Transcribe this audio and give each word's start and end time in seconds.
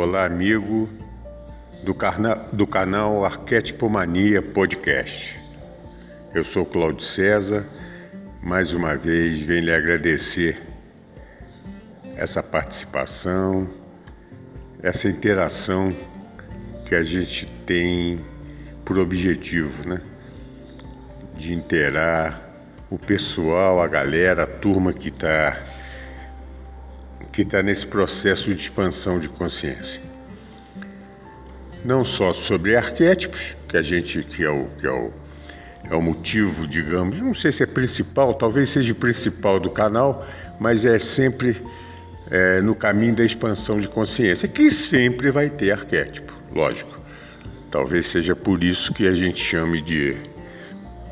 Olá, 0.00 0.26
amigo 0.26 0.88
do, 1.82 1.92
carna... 1.92 2.36
do 2.52 2.68
canal 2.68 3.24
Arquétipo 3.24 3.90
Mania 3.90 4.40
Podcast. 4.40 5.36
Eu 6.32 6.44
sou 6.44 6.64
Cláudio 6.64 7.04
César. 7.04 7.66
Mais 8.40 8.74
uma 8.74 8.94
vez, 8.94 9.40
venho 9.40 9.64
lhe 9.64 9.74
agradecer 9.74 10.56
essa 12.14 12.44
participação, 12.44 13.68
essa 14.80 15.08
interação 15.08 15.92
que 16.86 16.94
a 16.94 17.02
gente 17.02 17.46
tem 17.66 18.24
por 18.84 19.00
objetivo, 19.00 19.88
né? 19.88 20.00
De 21.36 21.52
interar 21.52 22.40
o 22.88 22.96
pessoal, 22.96 23.82
a 23.82 23.88
galera, 23.88 24.44
a 24.44 24.46
turma 24.46 24.92
que 24.92 25.08
está 25.08 25.60
que 27.32 27.42
está 27.42 27.62
nesse 27.62 27.86
processo 27.86 28.52
de 28.52 28.60
expansão 28.60 29.18
de 29.18 29.28
consciência. 29.28 30.02
Não 31.84 32.04
só 32.04 32.32
sobre 32.32 32.76
arquétipos, 32.76 33.56
que 33.68 33.76
a 33.76 33.82
gente 33.82 34.22
que 34.22 34.44
é 34.44 34.50
o, 34.50 34.66
que 34.78 34.86
é 34.86 34.90
o, 34.90 35.12
é 35.90 35.94
o 35.94 36.02
motivo, 36.02 36.66
digamos, 36.66 37.20
não 37.20 37.34
sei 37.34 37.52
se 37.52 37.62
é 37.62 37.66
principal, 37.66 38.34
talvez 38.34 38.70
seja 38.70 38.94
principal 38.94 39.60
do 39.60 39.70
canal, 39.70 40.26
mas 40.58 40.84
é 40.84 40.98
sempre 40.98 41.62
é, 42.30 42.60
no 42.60 42.74
caminho 42.74 43.14
da 43.14 43.24
expansão 43.24 43.80
de 43.80 43.88
consciência, 43.88 44.48
que 44.48 44.70
sempre 44.70 45.30
vai 45.30 45.48
ter 45.48 45.70
arquétipo, 45.72 46.32
lógico. 46.52 46.98
Talvez 47.70 48.06
seja 48.06 48.34
por 48.34 48.64
isso 48.64 48.92
que 48.92 49.06
a 49.06 49.12
gente 49.12 49.38
chame 49.38 49.80
de 49.80 50.16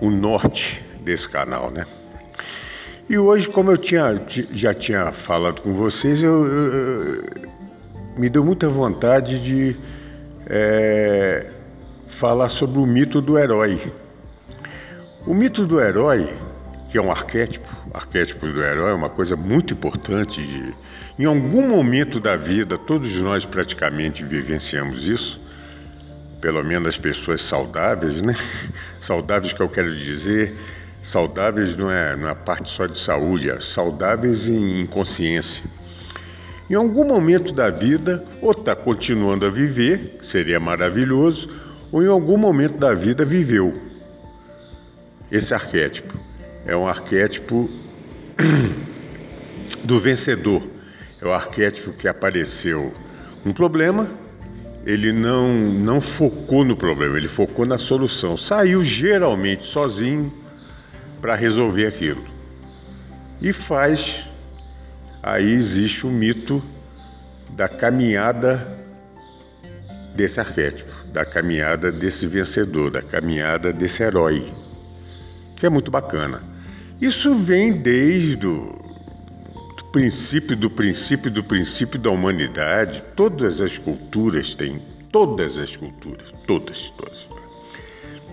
o 0.00 0.10
norte 0.10 0.82
desse 1.02 1.28
canal, 1.28 1.70
né? 1.70 1.86
E 3.08 3.16
hoje, 3.16 3.48
como 3.48 3.70
eu 3.70 3.76
tinha, 3.76 4.20
já 4.50 4.74
tinha 4.74 5.12
falado 5.12 5.62
com 5.62 5.72
vocês, 5.72 6.20
eu, 6.20 6.44
eu, 6.44 7.24
me 8.18 8.28
deu 8.28 8.44
muita 8.44 8.68
vontade 8.68 9.40
de 9.40 9.76
é, 10.44 11.46
falar 12.08 12.48
sobre 12.48 12.80
o 12.80 12.84
mito 12.84 13.20
do 13.20 13.38
herói. 13.38 13.80
O 15.24 15.32
mito 15.32 15.64
do 15.64 15.80
herói, 15.80 16.36
que 16.90 16.98
é 16.98 17.00
um 17.00 17.12
arquétipo, 17.12 17.68
arquétipo 17.94 18.44
do 18.44 18.60
herói 18.60 18.90
é 18.90 18.94
uma 18.94 19.10
coisa 19.10 19.36
muito 19.36 19.72
importante. 19.72 20.44
De, 20.44 20.74
em 21.16 21.26
algum 21.26 21.62
momento 21.62 22.18
da 22.18 22.34
vida, 22.34 22.76
todos 22.76 23.14
nós 23.22 23.44
praticamente 23.44 24.24
vivenciamos 24.24 25.06
isso, 25.06 25.40
pelo 26.40 26.60
menos 26.64 26.88
as 26.88 26.98
pessoas 26.98 27.40
saudáveis, 27.40 28.20
né? 28.20 28.34
Saudáveis 28.98 29.52
que 29.52 29.62
eu 29.62 29.68
quero 29.68 29.94
dizer 29.94 30.56
Saudáveis 31.06 31.76
não 31.76 31.88
é, 31.88 32.16
não 32.16 32.26
é 32.26 32.32
a 32.32 32.34
parte 32.34 32.68
só 32.68 32.84
de 32.84 32.98
saúde, 32.98 33.48
é 33.48 33.60
saudáveis 33.60 34.48
em, 34.48 34.80
em 34.80 34.86
consciência. 34.86 35.62
Em 36.68 36.74
algum 36.74 37.04
momento 37.04 37.52
da 37.52 37.70
vida, 37.70 38.24
ou 38.42 38.50
está 38.50 38.74
continuando 38.74 39.46
a 39.46 39.48
viver, 39.48 40.16
seria 40.20 40.58
maravilhoso, 40.58 41.48
ou 41.92 42.02
em 42.02 42.08
algum 42.08 42.36
momento 42.36 42.76
da 42.76 42.92
vida 42.92 43.24
viveu. 43.24 43.72
Esse 45.30 45.54
arquétipo 45.54 46.18
é 46.66 46.76
um 46.76 46.88
arquétipo 46.88 47.70
do 49.84 50.00
vencedor. 50.00 50.60
É 51.22 51.24
o 51.24 51.32
arquétipo 51.32 51.92
que 51.92 52.08
apareceu 52.08 52.92
um 53.44 53.52
problema, 53.52 54.08
ele 54.84 55.12
não, 55.12 55.54
não 55.56 56.00
focou 56.00 56.64
no 56.64 56.76
problema, 56.76 57.16
ele 57.16 57.28
focou 57.28 57.64
na 57.64 57.78
solução. 57.78 58.36
Saiu 58.36 58.82
geralmente 58.82 59.62
sozinho 59.62 60.44
para 61.20 61.34
resolver 61.34 61.86
aquilo. 61.86 62.24
E 63.40 63.52
faz, 63.52 64.28
aí 65.22 65.50
existe 65.52 66.06
o 66.06 66.10
mito 66.10 66.62
da 67.50 67.68
caminhada 67.68 68.66
desse 70.14 70.40
arquétipo, 70.40 70.90
da 71.12 71.24
caminhada 71.24 71.92
desse 71.92 72.26
vencedor, 72.26 72.90
da 72.90 73.02
caminhada 73.02 73.72
desse 73.72 74.02
herói, 74.02 74.50
que 75.54 75.66
é 75.66 75.68
muito 75.68 75.90
bacana. 75.90 76.42
Isso 77.00 77.34
vem 77.34 77.72
desde 77.72 78.46
o 78.46 78.80
princípio 79.92 80.56
do 80.56 80.70
princípio 80.70 81.30
do 81.30 81.44
princípio 81.44 81.98
da 81.98 82.10
humanidade. 82.10 83.02
Todas 83.14 83.60
as 83.60 83.78
culturas 83.78 84.54
têm, 84.54 84.82
todas 85.12 85.56
as 85.58 85.76
culturas, 85.76 86.32
todas, 86.46 86.90
todas. 86.90 87.35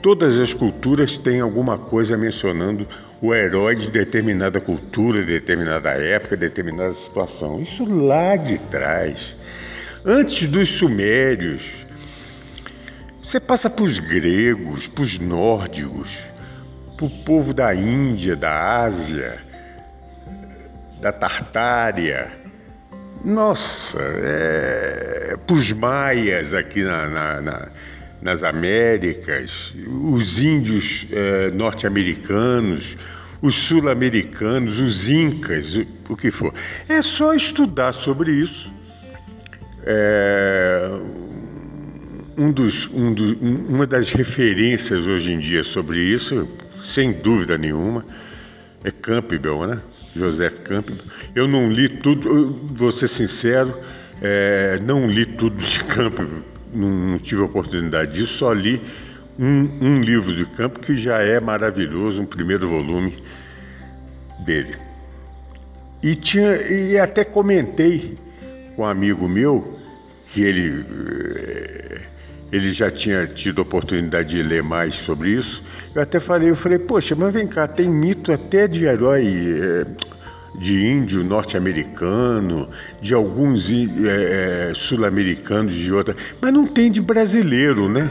Todas 0.04 0.38
as 0.38 0.54
culturas 0.54 1.18
têm 1.18 1.40
alguma 1.40 1.78
coisa 1.78 2.18
mencionando 2.18 2.86
o 3.22 3.34
herói 3.34 3.74
de 3.74 3.90
determinada 3.90 4.60
cultura, 4.60 5.24
determinada 5.24 5.92
época, 5.92 6.36
determinada 6.36 6.92
situação. 6.92 7.62
Isso 7.62 7.86
lá 7.86 8.36
de 8.36 8.60
trás, 8.60 9.34
antes 10.04 10.46
dos 10.50 10.68
sumérios. 10.68 11.86
Você 13.24 13.40
passa 13.40 13.70
para 13.70 13.86
os 13.86 13.98
gregos, 13.98 14.90
para 14.90 15.06
os 15.06 15.18
nórdicos, 15.20 16.22
para 16.98 17.06
o 17.06 17.24
povo 17.24 17.54
da 17.54 17.74
Índia, 17.74 18.36
da 18.36 18.82
Ásia, 18.84 19.40
da 21.00 21.14
Tartária. 21.14 22.30
Nossa, 23.24 24.02
é, 24.02 25.38
para 25.48 25.56
os 25.56 25.72
maias 25.72 26.54
aqui 26.54 26.84
na, 26.84 27.08
na, 27.08 27.42
na 27.42 27.68
nas 28.24 28.42
Américas, 28.42 29.74
os 29.88 30.40
índios 30.40 31.06
eh, 31.12 31.52
norte-americanos, 31.54 32.96
os 33.42 33.54
sul-americanos, 33.54 34.80
os 34.80 35.10
incas, 35.10 35.78
o 36.08 36.16
que 36.16 36.32
for. 36.32 36.54
É 36.88 37.02
só 37.02 37.34
estudar 37.34 37.92
sobre 37.92 38.32
isso. 38.32 38.72
É, 39.86 40.90
um 42.38 42.50
dos, 42.50 42.90
um 42.94 43.14
do, 43.14 43.38
uma 43.38 43.86
das 43.86 44.14
referências 44.14 45.06
hoje 45.06 45.34
em 45.34 45.40
dia 45.40 45.62
sobre 45.62 46.00
isso, 46.00 46.48
sem 46.74 47.12
dúvida 47.12 47.58
nenhuma, 47.58 48.06
é 48.86 48.90
Campbell, 48.90 49.68
né? 49.68 49.82
Joseph 50.16 50.60
Campbell. 50.60 51.00
Eu 51.36 51.46
não 51.46 51.70
li 51.70 51.90
tudo, 51.90 52.58
vou 52.74 52.92
ser 52.94 53.10
sincero, 53.10 53.78
é, 54.22 54.80
não 54.82 55.06
li 55.08 55.26
tudo 55.26 55.58
de 55.58 55.84
Campbell 55.84 56.53
não, 56.74 57.20
tive 57.20 57.42
a 57.42 57.46
oportunidade 57.46 58.18
disso, 58.18 58.34
só 58.34 58.54
li 58.54 58.82
um, 59.38 59.70
um, 59.82 60.02
livro 60.02 60.34
de 60.34 60.46
campo 60.46 60.80
que 60.80 60.96
já 60.96 61.20
é 61.20 61.40
maravilhoso, 61.40 62.22
um 62.22 62.26
primeiro 62.26 62.68
volume 62.68 63.16
dele. 64.46 64.76
E, 66.02 66.16
tinha, 66.16 66.56
e 66.56 66.98
até 66.98 67.24
comentei 67.24 68.18
com 68.76 68.84
um 68.84 68.86
amigo 68.86 69.28
meu 69.28 69.80
que 70.32 70.44
ele, 70.44 70.86
eh, 70.90 72.02
ele 72.52 72.72
já 72.72 72.90
tinha 72.90 73.26
tido 73.28 73.62
oportunidade 73.62 74.36
de 74.36 74.44
ler 74.44 74.64
mais 74.64 74.96
sobre 74.96 75.30
isso. 75.30 75.64
Eu 75.96 76.02
até 76.02 76.20
falei, 76.20 76.50
eu 76.50 76.56
falei, 76.56 76.80
poxa, 76.80 77.16
mas 77.16 77.34
vem 77.34 77.48
cá, 77.48 77.68
tem 77.68 77.90
mito 77.90 78.32
até 78.32 78.68
de 78.68 78.86
herói 78.86 79.26
é, 79.26 79.86
de 80.56 80.86
índio 80.86 81.24
norte-americano, 81.24 82.68
de 83.02 83.14
alguns 83.14 83.72
é, 83.72 84.72
sul-americanos 84.76 85.74
de 85.74 85.92
outra, 85.92 86.16
mas 86.42 86.54
não 86.54 86.68
tem 86.68 86.92
de 86.92 87.02
brasileiro, 87.02 87.90
né? 87.90 88.10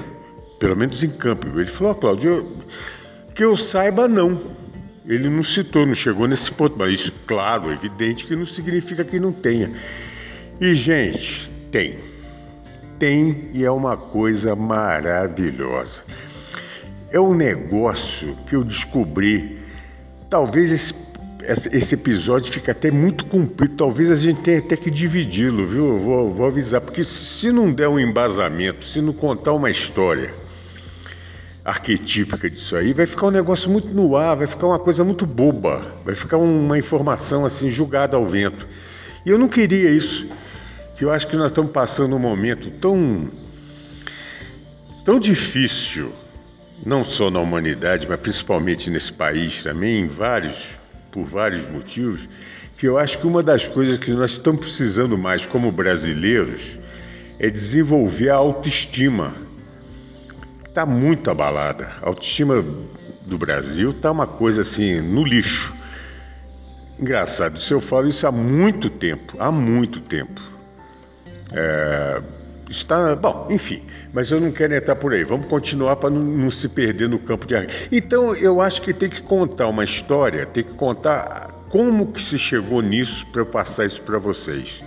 Pelo 0.58 0.76
menos 0.76 1.02
em 1.02 1.10
campo. 1.10 1.46
Ele 1.58 1.66
falou, 1.66 1.92
oh, 1.92 1.96
Cláudio, 1.96 2.56
que 3.34 3.44
eu 3.44 3.56
saiba, 3.56 4.08
não. 4.08 4.40
Ele 5.06 5.28
não 5.28 5.42
citou, 5.42 5.84
não 5.84 5.94
chegou 5.94 6.28
nesse 6.28 6.52
ponto, 6.52 6.76
mas 6.78 7.00
isso, 7.00 7.12
claro, 7.26 7.70
é 7.70 7.74
evidente 7.74 8.26
que 8.26 8.36
não 8.36 8.46
significa 8.46 9.04
que 9.04 9.18
não 9.18 9.32
tenha. 9.32 9.70
E, 10.60 10.74
gente, 10.74 11.50
tem. 11.70 11.98
Tem 12.98 13.48
e 13.52 13.64
é 13.64 13.70
uma 13.70 13.96
coisa 13.96 14.54
maravilhosa. 14.54 16.02
É 17.10 17.18
um 17.18 17.34
negócio 17.34 18.36
que 18.46 18.54
eu 18.54 18.62
descobri, 18.62 19.58
talvez 20.30 20.70
esse 20.70 20.94
esse 21.46 21.94
episódio 21.94 22.52
fica 22.52 22.72
até 22.72 22.90
muito 22.90 23.24
comprido. 23.26 23.74
Talvez 23.74 24.10
a 24.10 24.14
gente 24.14 24.40
tenha 24.40 24.58
até 24.58 24.76
que 24.76 24.90
dividi-lo, 24.90 25.64
viu? 25.64 25.88
Eu 25.88 25.98
vou, 25.98 26.30
vou 26.30 26.46
avisar, 26.46 26.80
porque 26.80 27.02
se 27.02 27.50
não 27.50 27.72
der 27.72 27.88
um 27.88 27.98
embasamento, 27.98 28.84
se 28.84 29.00
não 29.00 29.12
contar 29.12 29.52
uma 29.52 29.70
história 29.70 30.34
arquetípica 31.64 32.50
disso 32.50 32.74
aí, 32.76 32.92
vai 32.92 33.06
ficar 33.06 33.28
um 33.28 33.30
negócio 33.30 33.70
muito 33.70 33.94
no 33.94 34.16
ar, 34.16 34.36
vai 34.36 34.46
ficar 34.46 34.66
uma 34.66 34.78
coisa 34.78 35.04
muito 35.04 35.24
boba, 35.24 35.94
vai 36.04 36.14
ficar 36.14 36.36
uma 36.36 36.76
informação 36.76 37.44
assim 37.44 37.70
julgada 37.70 38.16
ao 38.16 38.26
vento. 38.26 38.66
E 39.24 39.30
eu 39.30 39.38
não 39.38 39.48
queria 39.48 39.90
isso. 39.90 40.26
que 40.96 41.04
eu 41.04 41.10
acho 41.10 41.26
que 41.26 41.36
nós 41.36 41.46
estamos 41.50 41.70
passando 41.70 42.14
um 42.16 42.18
momento 42.18 42.70
tão 42.70 43.28
tão 45.04 45.18
difícil, 45.18 46.12
não 46.84 47.02
só 47.02 47.30
na 47.30 47.40
humanidade, 47.40 48.06
mas 48.08 48.20
principalmente 48.20 48.90
nesse 48.90 49.12
país 49.12 49.62
também, 49.62 50.00
em 50.00 50.06
vários 50.06 50.81
por 51.12 51.24
vários 51.24 51.68
motivos, 51.68 52.28
que 52.74 52.86
eu 52.86 52.98
acho 52.98 53.18
que 53.18 53.26
uma 53.26 53.42
das 53.42 53.68
coisas 53.68 53.98
que 53.98 54.10
nós 54.12 54.32
estamos 54.32 54.60
precisando 54.62 55.16
mais 55.16 55.44
como 55.46 55.70
brasileiros 55.70 56.78
é 57.38 57.48
desenvolver 57.50 58.30
a 58.30 58.36
autoestima. 58.36 59.34
Está 60.66 60.86
muito 60.86 61.30
abalada. 61.30 61.92
A 62.00 62.08
autoestima 62.08 62.64
do 63.26 63.36
Brasil 63.36 63.90
está 63.90 64.10
uma 64.10 64.26
coisa 64.26 64.62
assim, 64.62 65.00
no 65.00 65.22
lixo. 65.22 65.74
Engraçado, 66.98 67.60
se 67.60 67.72
eu 67.74 67.80
falo 67.80 68.08
isso 68.08 68.26
há 68.26 68.32
muito 68.32 68.88
tempo, 68.88 69.36
há 69.38 69.52
muito 69.52 70.00
tempo. 70.00 70.40
É, 71.52 72.22
está, 72.72 73.14
bom, 73.14 73.46
enfim, 73.50 73.82
mas 74.12 74.32
eu 74.32 74.40
não 74.40 74.50
quero 74.50 74.74
entrar 74.74 74.96
por 74.96 75.12
aí. 75.12 75.24
Vamos 75.24 75.46
continuar 75.46 75.96
para 75.96 76.10
não, 76.10 76.20
não, 76.20 76.50
se 76.50 76.68
perder 76.68 77.08
no 77.08 77.18
campo 77.18 77.46
de 77.46 77.54
Então, 77.90 78.34
eu 78.34 78.60
acho 78.60 78.82
que 78.82 78.92
tem 78.92 79.08
que 79.08 79.22
contar 79.22 79.68
uma 79.68 79.84
história, 79.84 80.46
tem 80.46 80.64
que 80.64 80.74
contar 80.74 81.50
como 81.68 82.10
que 82.10 82.20
se 82.20 82.36
chegou 82.36 82.82
nisso 82.82 83.26
para 83.26 83.42
eu 83.42 83.46
passar 83.46 83.86
isso 83.86 84.02
para 84.02 84.18
vocês. 84.18 84.82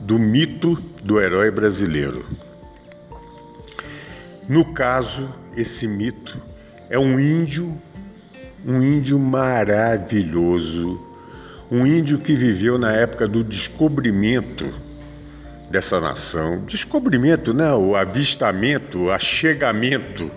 Do 0.00 0.18
mito 0.18 0.74
do 1.02 1.20
herói 1.20 1.50
brasileiro. 1.50 2.24
No 4.48 4.64
caso, 4.72 5.28
esse 5.56 5.86
mito 5.86 6.40
é 6.88 6.98
um 6.98 7.20
índio, 7.20 7.72
um 8.66 8.82
índio 8.82 9.18
maravilhoso, 9.18 11.00
um 11.70 11.86
índio 11.86 12.18
que 12.18 12.34
viveu 12.34 12.76
na 12.76 12.92
época 12.92 13.28
do 13.28 13.44
descobrimento 13.44 14.89
dessa 15.70 16.00
nação. 16.00 16.64
Descobrimento, 16.66 17.54
né? 17.54 17.72
o 17.72 17.94
avistamento, 17.94 19.04
o 19.04 19.10
achegamento 19.10 20.30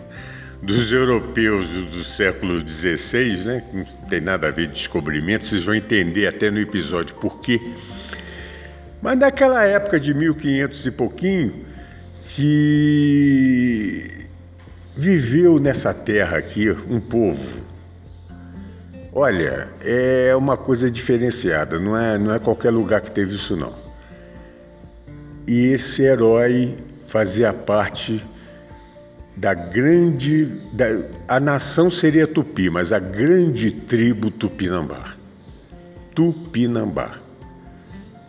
dos 0.62 0.94
europeus 0.94 1.70
do 1.70 2.04
século 2.04 2.66
XVI, 2.66 3.44
né? 3.44 3.64
não 3.74 3.84
tem 4.08 4.22
nada 4.22 4.48
a 4.48 4.52
ver 4.52 4.68
com 4.68 4.74
descobrimento, 4.74 5.46
vocês 5.46 5.64
vão 5.64 5.74
entender 5.76 6.28
até 6.28 6.50
no 6.52 6.60
episódio 6.60 7.16
por 7.16 7.42
quê. 7.42 7.60
Mas 9.02 9.18
naquela 9.18 9.66
época 9.66 10.00
de 10.00 10.14
1500 10.14 10.86
e 10.86 10.92
pouquinho, 10.92 11.66
que 12.22 14.08
viveu 14.96 15.60
nessa 15.60 15.94
terra 15.94 16.38
aqui 16.38 16.70
um 16.70 17.02
povo. 17.02 17.62
Olha, 19.12 19.68
é 19.84 20.34
uma 20.36 20.56
coisa 20.56 20.90
diferenciada, 20.90 21.78
não 21.80 21.98
é, 21.98 22.18
não 22.18 22.34
é 22.34 22.40
qualquer 22.40 22.70
lugar 22.72 23.02
que 23.02 23.12
teve 23.12 23.36
isso 23.36 23.58
não. 23.58 23.83
E 25.48 25.68
esse 25.68 26.02
herói 26.02 26.76
fazia 27.06 27.54
parte 27.54 28.24
da 29.36 29.54
grande. 29.54 30.46
Da, 30.72 30.86
a 31.28 31.40
nação 31.40 31.90
seria 31.90 32.28
Tupi, 32.28 32.70
mas 32.70 32.94
a 32.94 33.00
grande 33.00 33.72
tribo 33.72 34.32
Tupinambá. 34.32 35.14
Tupinambá. 36.14 37.12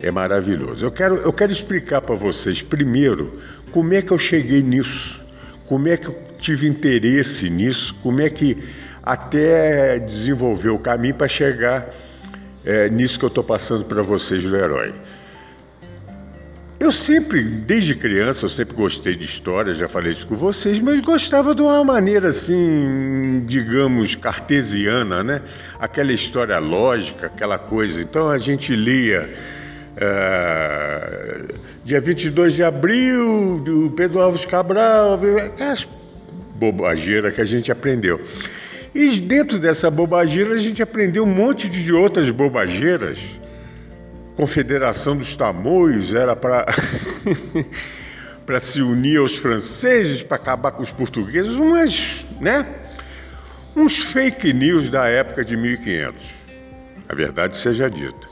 É 0.01 0.11
maravilhoso. 0.11 0.85
Eu 0.85 0.91
quero, 0.91 1.15
eu 1.15 1.31
quero 1.31 1.51
explicar 1.51 2.01
para 2.01 2.15
vocês 2.15 2.61
primeiro 2.61 3.39
como 3.71 3.93
é 3.93 4.01
que 4.01 4.11
eu 4.11 4.17
cheguei 4.17 4.61
nisso, 4.61 5.21
como 5.67 5.87
é 5.87 5.97
que 5.97 6.07
eu 6.07 6.25
tive 6.37 6.67
interesse 6.67 7.49
nisso, 7.49 7.95
como 8.03 8.21
é 8.21 8.29
que 8.29 8.57
até 9.01 9.99
desenvolver 9.99 10.69
o 10.69 10.79
caminho 10.79 11.15
para 11.15 11.27
chegar 11.27 11.89
é, 12.65 12.89
nisso 12.89 13.19
que 13.19 13.25
eu 13.25 13.29
estou 13.29 13.43
passando 13.43 13.85
para 13.85 14.01
vocês 14.01 14.43
do 14.43 14.55
herói. 14.55 14.93
Eu 16.85 16.91
sempre, 16.91 17.41
desde 17.41 17.95
criança, 17.95 18.45
eu 18.45 18.49
sempre 18.49 18.75
gostei 18.75 19.15
de 19.15 19.25
história, 19.25 19.73
já 19.73 19.87
falei 19.87 20.11
isso 20.11 20.27
com 20.27 20.35
vocês, 20.35 20.79
mas 20.79 20.99
gostava 21.01 21.55
de 21.55 21.63
uma 21.63 21.83
maneira 21.83 22.27
assim, 22.27 23.43
digamos, 23.47 24.13
cartesiana, 24.13 25.23
né? 25.23 25.41
Aquela 25.79 26.13
história 26.13 26.59
lógica, 26.59 27.25
aquela 27.25 27.57
coisa. 27.57 27.99
Então 27.99 28.29
a 28.29 28.37
gente 28.37 28.75
lia. 28.75 29.33
Uh, 29.95 31.55
dia 31.83 31.99
22 31.99 32.53
de 32.53 32.63
abril, 32.63 33.59
do 33.65 33.89
Pedro 33.89 34.21
Alves 34.21 34.45
Cabral, 34.45 35.19
aquelas 35.43 35.89
bobageiras 36.53 37.33
que 37.33 37.41
a 37.41 37.45
gente 37.45 37.71
aprendeu. 37.71 38.21
E 38.93 39.09
dentro 39.21 39.57
dessa 39.57 39.89
bobageira 39.89 40.53
a 40.53 40.57
gente 40.57 40.83
aprendeu 40.83 41.23
um 41.23 41.33
monte 41.33 41.67
de 41.67 41.91
outras 41.91 42.29
bobageiras 42.29 43.17
Confederação 44.35 45.15
dos 45.15 45.35
Tamoios 45.35 46.13
era 46.13 46.35
para 46.35 46.65
para 48.45 48.59
se 48.59 48.81
unir 48.81 49.17
aos 49.17 49.35
franceses, 49.35 50.21
para 50.21 50.35
acabar 50.35 50.71
com 50.71 50.83
os 50.83 50.91
portugueses, 50.91 51.53
umas, 51.55 52.25
né? 52.39 52.65
Uns 53.75 53.97
fake 53.97 54.53
news 54.53 54.89
da 54.89 55.07
época 55.07 55.43
de 55.43 55.57
1500. 55.57 56.35
A 57.09 57.15
verdade 57.15 57.57
seja 57.57 57.89
dita. 57.89 58.27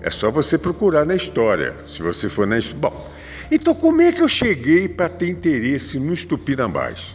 É 0.00 0.10
só 0.10 0.30
você 0.30 0.56
procurar 0.56 1.04
na 1.04 1.14
história, 1.14 1.74
se 1.86 2.02
você 2.02 2.28
for 2.28 2.46
na 2.46 2.56
Bom, 2.76 3.10
então 3.50 3.74
como 3.74 4.00
é 4.02 4.12
que 4.12 4.22
eu 4.22 4.28
cheguei 4.28 4.88
para 4.88 5.08
ter 5.08 5.28
interesse 5.28 5.98
nos 5.98 6.24
tupinambás? 6.24 7.14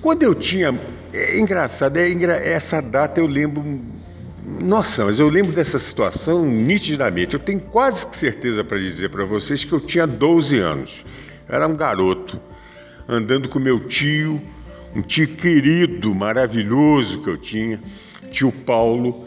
Quando 0.00 0.22
eu 0.22 0.34
tinha, 0.34 0.78
é 1.12 1.38
engraçado, 1.38 1.96
é 1.98 2.52
essa 2.52 2.80
data 2.80 3.20
eu 3.20 3.26
lembro 3.26 3.62
nossa, 4.46 5.04
mas 5.04 5.18
eu 5.18 5.28
lembro 5.28 5.52
dessa 5.52 5.78
situação 5.78 6.44
nitidamente. 6.44 7.34
Eu 7.34 7.40
tenho 7.40 7.60
quase 7.60 8.06
certeza 8.12 8.64
para 8.64 8.78
dizer 8.78 9.10
para 9.10 9.24
vocês 9.24 9.64
que 9.64 9.72
eu 9.72 9.80
tinha 9.80 10.06
12 10.06 10.58
anos. 10.58 11.04
Era 11.48 11.66
um 11.66 11.76
garoto 11.76 12.40
andando 13.08 13.48
com 13.48 13.58
meu 13.58 13.80
tio, 13.80 14.40
um 14.94 15.02
tio 15.02 15.28
querido, 15.28 16.14
maravilhoso 16.14 17.22
que 17.22 17.28
eu 17.28 17.36
tinha, 17.36 17.80
tio 18.30 18.52
Paulo, 18.52 19.26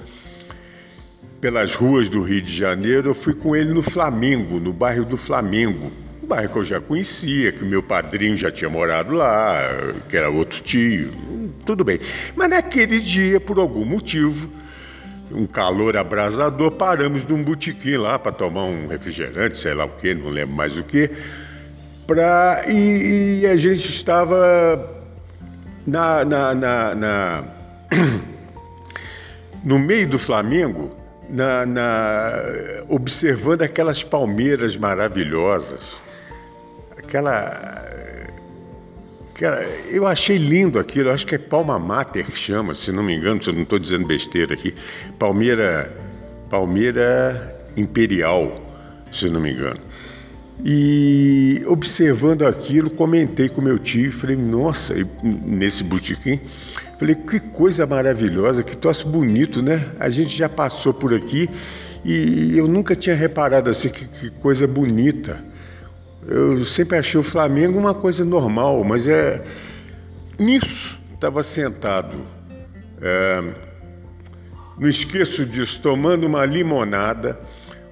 pelas 1.42 1.76
ruas 1.76 2.10
do 2.10 2.22
Rio 2.22 2.42
de 2.42 2.56
Janeiro. 2.56 3.10
Eu 3.10 3.14
fui 3.14 3.34
com 3.34 3.56
ele 3.56 3.74
no 3.74 3.84
Flamengo, 3.84 4.60
no 4.60 4.74
bairro 4.74 5.06
do 5.06 5.18
Flamengo, 5.18 5.92
um 6.24 6.28
bairro 6.28 6.54
que 6.54 6.60
eu 6.60 6.64
já 6.64 6.80
conhecia, 6.80 7.52
que 7.52 7.64
meu 7.64 7.84
padrinho 7.84 8.38
já 8.38 8.50
tinha 8.50 8.70
morado 8.70 9.14
lá, 9.14 9.60
que 10.08 10.16
era 10.16 10.30
outro 10.30 10.62
tio, 10.62 11.12
tudo 11.66 11.84
bem. 11.84 12.00
Mas 12.36 12.50
naquele 12.50 13.00
dia, 13.00 13.40
por 13.40 13.60
algum 13.60 13.86
motivo, 13.86 14.50
um 15.34 15.46
calor 15.46 15.98
abrasador, 15.98 16.72
paramos 16.72 17.26
num 17.26 17.44
botequim 17.44 17.98
lá 17.98 18.20
para 18.20 18.32
tomar 18.32 18.64
um 18.64 18.88
refrigerante, 18.88 19.58
sei 19.58 19.74
lá 19.74 19.86
o 19.86 19.90
que, 19.90 20.14
não 20.14 20.30
lembro 20.30 20.56
mais 20.56 20.78
o 20.78 20.84
que. 20.84 21.10
Pra, 22.06 22.64
e, 22.68 23.42
e 23.42 23.48
a 23.48 23.58
gente 23.58 23.90
estava 23.90 25.04
na, 25.86 26.24
na, 26.26 26.54
na, 26.54 26.96
na 26.96 27.44
no 29.64 29.80
meio 29.80 30.08
do 30.08 30.20
Flamengo, 30.20 30.92
na, 31.30 31.66
na, 31.66 32.34
observando 32.90 33.62
aquelas 33.62 34.04
palmeiras 34.04 34.78
maravilhosas, 34.78 35.96
aquela 36.98 37.84
Cara, 39.34 39.64
eu 39.90 40.06
achei 40.06 40.38
lindo 40.38 40.78
aquilo, 40.78 41.10
acho 41.10 41.26
que 41.26 41.34
é 41.34 41.40
Palma 41.40 41.80
Mater 41.80 42.26
que 42.26 42.38
chama, 42.38 42.76
se 42.76 42.92
não 42.92 43.02
me 43.02 43.16
engano, 43.16 43.42
se 43.42 43.50
eu 43.50 43.54
não 43.56 43.64
estou 43.64 43.80
dizendo 43.80 44.06
besteira 44.06 44.54
aqui. 44.54 44.76
Palmeira, 45.18 45.92
Palmeira 46.52 47.58
Imperial, 47.76 48.62
se 49.12 49.28
não 49.30 49.42
me 49.42 49.52
engano. 49.52 49.80
E 50.64 51.64
observando 51.66 52.46
aquilo, 52.46 52.92
comentei 52.92 53.50
com 53.50 53.60
meu 53.60 53.80
tio, 53.80 54.14
falei, 54.14 54.36
nossa, 54.36 54.94
nesse 55.24 55.84
botequim, 55.84 56.40
falei, 57.00 57.16
que 57.16 57.40
coisa 57.40 57.88
maravilhosa, 57.88 58.62
que 58.62 58.78
troço 58.78 59.08
bonito, 59.08 59.64
né? 59.64 59.84
A 60.00 60.10
gente 60.10 60.38
já 60.38 60.48
passou 60.48 60.94
por 60.94 61.12
aqui 61.12 61.50
e 62.06 62.56
eu 62.56 62.68
nunca 62.68 62.96
tinha 62.96 63.16
reparado 63.16 63.70
assim, 63.70 63.90
que, 63.90 64.08
que 64.08 64.30
coisa 64.30 64.68
bonita. 64.68 65.40
Eu 66.28 66.64
sempre 66.66 66.98
achei 66.98 67.20
o 67.20 67.24
Flamengo 67.24 67.78
uma 67.78 67.94
coisa 67.94 68.24
normal, 68.24 68.84
mas 68.84 69.08
é 69.08 69.44
nisso 70.40 71.02
estava 71.24 71.42
sentado. 71.42 72.18
É, 73.02 73.54
não 74.78 74.88
esqueço 74.90 75.46
disso, 75.46 75.82
tomando 75.82 76.28
uma 76.28 76.46
limonada, 76.46 77.40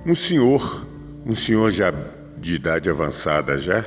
um 0.06 0.14
senhor, 0.14 0.86
um 1.26 1.34
senhor 1.34 1.72
já 1.72 1.94
de 2.38 2.56
idade 2.56 2.90
avançada 2.90 3.58
já, 3.58 3.86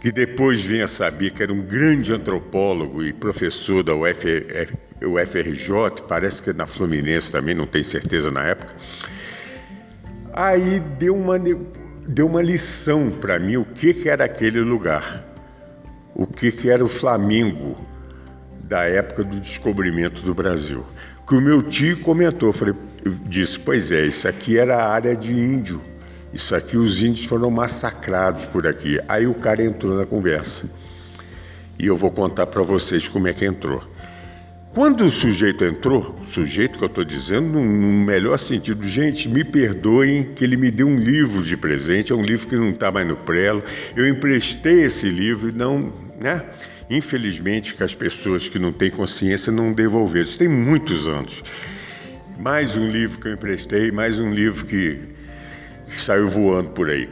que 0.00 0.12
depois 0.12 0.60
vinha 0.60 0.86
saber 0.86 1.30
que 1.30 1.42
era 1.42 1.52
um 1.52 1.62
grande 1.62 2.12
antropólogo 2.12 3.02
e 3.02 3.12
professor 3.12 3.82
da 3.82 3.94
UFR, 3.94 4.74
UFRJ, 5.02 6.02
parece 6.06 6.42
que 6.42 6.50
é 6.50 6.52
na 6.52 6.66
Fluminense 6.66 7.32
também, 7.32 7.54
não 7.54 7.66
tenho 7.66 7.84
certeza 7.84 8.30
na 8.30 8.44
época. 8.44 8.74
Aí 10.32 10.80
deu 10.98 11.16
uma 11.16 11.38
deu 12.06 12.26
uma 12.26 12.42
lição 12.42 13.10
para 13.10 13.38
mim 13.38 13.56
o 13.56 13.64
que, 13.64 13.94
que 13.94 14.08
era 14.08 14.24
aquele 14.24 14.60
lugar, 14.60 15.24
o 16.14 16.26
que, 16.26 16.50
que 16.50 16.70
era 16.70 16.84
o 16.84 16.88
Flamengo 16.88 17.76
da 18.62 18.84
época 18.84 19.24
do 19.24 19.40
descobrimento 19.40 20.22
do 20.22 20.34
Brasil. 20.34 20.84
Que 21.26 21.34
o 21.34 21.40
meu 21.40 21.62
tio 21.62 22.00
comentou, 22.00 22.52
falei, 22.52 22.74
disse, 23.26 23.58
pois 23.58 23.90
é, 23.90 24.06
isso 24.06 24.28
aqui 24.28 24.58
era 24.58 24.76
a 24.76 24.88
área 24.88 25.16
de 25.16 25.32
índio, 25.32 25.80
Isso 26.32 26.54
aqui, 26.56 26.76
os 26.76 27.00
índios 27.00 27.24
foram 27.26 27.48
massacrados 27.48 28.44
por 28.44 28.66
aqui. 28.66 28.98
Aí 29.08 29.24
o 29.24 29.34
cara 29.34 29.62
entrou 29.62 29.94
na 29.94 30.04
conversa. 30.04 30.68
E 31.78 31.86
eu 31.86 31.96
vou 31.96 32.10
contar 32.10 32.46
para 32.46 32.60
vocês 32.60 33.06
como 33.06 33.28
é 33.28 33.32
que 33.32 33.46
entrou. 33.46 33.82
Quando 34.74 35.04
o 35.04 35.10
sujeito 35.10 35.64
entrou, 35.64 36.16
sujeito 36.24 36.78
que 36.78 36.84
eu 36.84 36.88
estou 36.88 37.04
dizendo 37.04 37.46
no 37.46 37.60
melhor 37.60 38.36
sentido, 38.36 38.84
gente, 38.84 39.28
me 39.28 39.44
perdoem 39.44 40.24
que 40.34 40.42
ele 40.42 40.56
me 40.56 40.68
deu 40.68 40.88
um 40.88 40.96
livro 40.96 41.44
de 41.44 41.56
presente, 41.56 42.10
é 42.10 42.14
um 42.16 42.22
livro 42.22 42.48
que 42.48 42.56
não 42.56 42.70
está 42.70 42.90
mais 42.90 43.06
no 43.06 43.14
prelo. 43.14 43.62
Eu 43.94 44.04
emprestei 44.08 44.82
esse 44.82 45.08
livro 45.08 45.50
e 45.50 45.52
não, 45.52 45.92
né? 46.20 46.44
Infelizmente, 46.90 47.72
que 47.74 47.84
as 47.84 47.94
pessoas 47.94 48.48
que 48.48 48.58
não 48.58 48.72
têm 48.72 48.90
consciência 48.90 49.52
não 49.52 49.72
devolveram. 49.72 50.26
Isso 50.26 50.38
tem 50.38 50.48
muitos 50.48 51.06
anos. 51.06 51.44
Mais 52.36 52.76
um 52.76 52.88
livro 52.90 53.20
que 53.20 53.28
eu 53.28 53.32
emprestei, 53.32 53.92
mais 53.92 54.18
um 54.18 54.30
livro 54.30 54.64
que, 54.64 54.98
que 55.86 56.00
saiu 56.00 56.26
voando 56.26 56.70
por 56.70 56.90
aí 56.90 57.08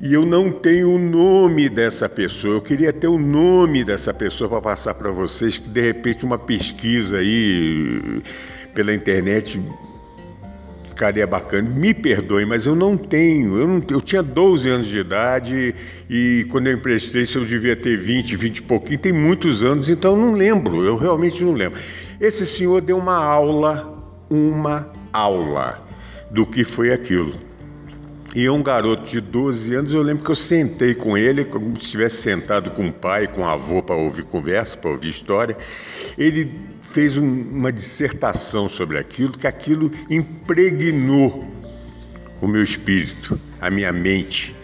e 0.00 0.12
eu 0.12 0.26
não 0.26 0.52
tenho 0.52 0.90
o 0.90 0.98
nome 0.98 1.68
dessa 1.68 2.08
pessoa. 2.08 2.56
Eu 2.56 2.60
queria 2.60 2.92
ter 2.92 3.08
o 3.08 3.18
nome 3.18 3.82
dessa 3.82 4.12
pessoa 4.12 4.48
para 4.48 4.60
passar 4.60 4.94
para 4.94 5.10
vocês, 5.10 5.58
que 5.58 5.68
de 5.68 5.80
repente 5.80 6.24
uma 6.24 6.38
pesquisa 6.38 7.18
aí 7.18 8.22
pela 8.74 8.94
internet 8.94 9.60
ficaria 10.86 11.26
bacana. 11.26 11.68
Me 11.68 11.94
perdoe, 11.94 12.44
mas 12.44 12.66
eu 12.66 12.74
não 12.74 12.94
tenho. 12.94 13.58
Eu, 13.58 13.66
não, 13.66 13.82
eu 13.88 14.00
tinha 14.00 14.22
12 14.22 14.68
anos 14.68 14.86
de 14.86 14.98
idade 14.98 15.74
e 16.10 16.46
quando 16.50 16.66
eu 16.66 16.74
emprestei, 16.74 17.24
eu 17.34 17.44
devia 17.44 17.74
ter 17.74 17.96
20, 17.96 18.36
20 18.36 18.56
e 18.58 18.62
pouquinho, 18.62 18.98
tem 18.98 19.12
muitos 19.12 19.64
anos, 19.64 19.88
então 19.88 20.12
eu 20.12 20.18
não 20.18 20.32
lembro. 20.34 20.84
Eu 20.84 20.96
realmente 20.96 21.42
não 21.42 21.52
lembro. 21.52 21.80
Esse 22.20 22.46
senhor 22.46 22.82
deu 22.82 22.98
uma 22.98 23.16
aula, 23.16 23.94
uma 24.28 24.90
aula 25.10 25.82
do 26.30 26.44
que 26.44 26.64
foi 26.64 26.92
aquilo. 26.92 27.45
E 28.36 28.50
um 28.50 28.62
garoto 28.62 29.10
de 29.10 29.18
12 29.18 29.74
anos, 29.74 29.94
eu 29.94 30.02
lembro 30.02 30.22
que 30.22 30.30
eu 30.30 30.34
sentei 30.34 30.94
com 30.94 31.16
ele, 31.16 31.42
como 31.42 31.74
se 31.74 31.84
estivesse 31.84 32.16
sentado 32.20 32.70
com 32.72 32.86
o 32.86 32.92
pai, 32.92 33.26
com 33.26 33.40
o 33.40 33.46
avô 33.46 33.82
para 33.82 33.96
ouvir 33.96 34.24
conversa, 34.24 34.76
para 34.76 34.90
ouvir 34.90 35.08
história. 35.08 35.56
Ele 36.18 36.52
fez 36.92 37.16
um, 37.16 37.24
uma 37.26 37.72
dissertação 37.72 38.68
sobre 38.68 38.98
aquilo, 38.98 39.32
que 39.32 39.46
aquilo 39.46 39.90
impregnou 40.10 41.50
o 42.38 42.46
meu 42.46 42.62
espírito, 42.62 43.40
a 43.58 43.70
minha 43.70 43.90
mente, 43.90 44.54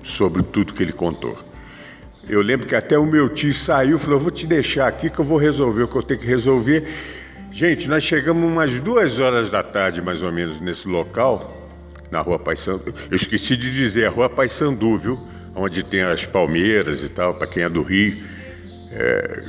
sobre 0.00 0.40
tudo 0.40 0.72
que 0.72 0.84
ele 0.84 0.92
contou. 0.92 1.36
Eu 2.28 2.40
lembro 2.40 2.68
que 2.68 2.76
até 2.76 2.96
o 2.96 3.04
meu 3.04 3.28
tio 3.28 3.52
saiu 3.52 3.96
e 3.96 3.98
falou: 3.98 4.20
Vou 4.20 4.30
te 4.30 4.46
deixar 4.46 4.86
aqui 4.86 5.10
que 5.10 5.18
eu 5.18 5.24
vou 5.24 5.38
resolver 5.38 5.82
o 5.82 5.88
que 5.88 5.96
eu 5.96 6.04
tenho 6.04 6.20
que 6.20 6.26
resolver. 6.28 6.86
Gente, 7.50 7.88
nós 7.88 8.04
chegamos 8.04 8.48
umas 8.48 8.78
duas 8.78 9.18
horas 9.18 9.50
da 9.50 9.60
tarde, 9.60 10.00
mais 10.00 10.22
ou 10.22 10.30
menos, 10.30 10.60
nesse 10.60 10.86
local 10.86 11.59
na 12.10 12.20
rua 12.20 12.38
Paysandu. 12.38 12.94
Eu 13.10 13.16
esqueci 13.16 13.56
de 13.56 13.70
dizer, 13.70 14.06
a 14.06 14.10
rua 14.10 14.28
Paysandu, 14.28 14.96
viu? 14.98 15.18
Onde 15.54 15.82
tem 15.82 16.02
as 16.02 16.26
palmeiras 16.26 17.02
e 17.02 17.08
tal, 17.08 17.34
para 17.34 17.46
quem 17.46 17.62
é 17.62 17.68
do 17.68 17.82
Rio. 17.82 18.16
É, 18.92 19.42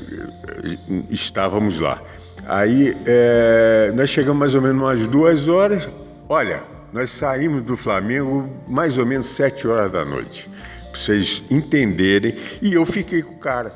estávamos 1.10 1.80
lá. 1.80 2.01
Aí 2.46 2.96
é, 3.06 3.91
nós 3.96 4.10
chegamos 4.10 4.39
mais 4.39 4.56
ou 4.56 4.62
menos 4.62 4.82
umas 4.82 5.08
duas 5.08 5.48
horas. 5.48 5.88
Olha, 6.27 6.63
nós 6.94 7.10
saímos 7.10 7.63
do 7.63 7.77
Flamengo 7.77 8.50
mais 8.68 8.98
ou 8.98 9.06
menos 9.06 9.27
sete 9.27 9.68
horas 9.68 9.91
da 9.91 10.03
noite. 10.03 10.50
Para 10.91 11.00
vocês 11.00 11.44
entenderem. 11.50 12.36
E 12.62 12.74
eu 12.74 12.86
fiquei 12.86 13.22
com 13.22 13.36
o 13.36 13.39
cara. 13.39 13.74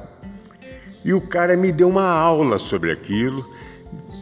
E 1.04 1.14
o 1.14 1.22
cara 1.22 1.56
me 1.56 1.72
deu 1.72 1.88
uma 1.88 2.08
aula 2.08 2.58
sobre 2.58 2.92
aquilo, 2.92 3.48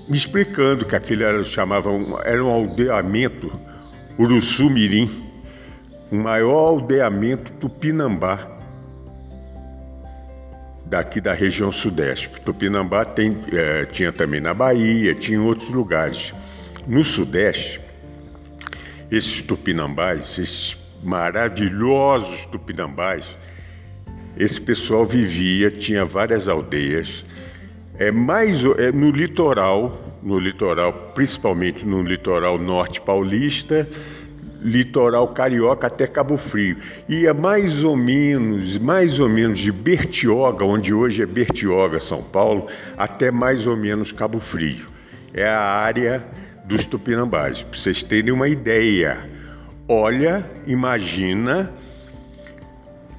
me 0.08 0.18
explicando 0.18 0.86
que 0.86 0.94
aquilo 0.94 1.24
era, 1.24 1.42
chamavam, 1.42 2.20
era 2.26 2.44
um 2.44 2.50
aldeamento 2.50 3.50
Uruçu-Mirim, 4.18 5.10
o 6.12 6.16
maior 6.16 6.68
aldeamento 6.68 7.52
tupinambá 7.54 8.54
daqui 10.86 11.20
da 11.20 11.34
região 11.34 11.72
sudeste. 11.72 12.30
Tupinambá 12.42 13.04
tem, 13.04 13.36
é, 13.52 13.86
tinha 13.86 14.12
também 14.12 14.40
na 14.40 14.54
Bahia, 14.54 15.16
tinha 15.16 15.40
em 15.40 15.42
outros 15.42 15.70
lugares. 15.70 16.34
No 16.86 17.04
sudeste, 17.04 17.82
esses 19.10 19.42
tupinambás, 19.42 20.38
esses 20.38 20.78
maravilhosos 21.02 22.46
tupinambás, 22.46 23.36
esse 24.38 24.62
pessoal 24.62 25.06
vivia, 25.06 25.72
tinha 25.72 26.06
várias 26.06 26.48
aldeias, 26.48 27.26
é 27.98 28.12
mais 28.12 28.64
é, 28.64 28.92
no 28.92 29.10
litoral, 29.10 30.03
no 30.24 30.40
litoral, 30.40 30.94
principalmente 31.14 31.86
no 31.86 32.02
litoral 32.02 32.58
norte 32.58 33.02
paulista, 33.02 33.88
litoral 34.62 35.28
carioca 35.28 35.88
até 35.88 36.08
Cabo 36.08 36.38
Frio. 36.38 36.78
Ia 37.10 37.32
é 37.32 37.34
mais 37.34 37.84
ou 37.84 37.96
menos, 37.96 38.78
mais 38.80 39.20
ou 39.20 39.28
menos 39.28 39.60
de 39.60 39.72
Bertioga, 39.72 40.64
onde 40.64 40.94
hoje 40.94 41.22
é 41.22 41.26
Bertioga, 41.26 42.00
São 42.00 42.24
Paulo, 42.24 42.68
até 42.98 43.30
mais 43.30 43.68
ou 43.68 43.76
menos 43.76 44.12
Cabo 44.12 44.40
Frio. 44.40 44.88
É 45.34 45.48
a 45.48 45.60
área 45.60 46.26
dos 46.64 46.88
Tupinambás, 46.88 47.64
para 47.64 47.78
vocês 47.78 48.02
terem 48.04 48.32
uma 48.32 48.48
ideia. 48.48 49.30
Olha, 49.88 50.50
imagina 50.66 51.74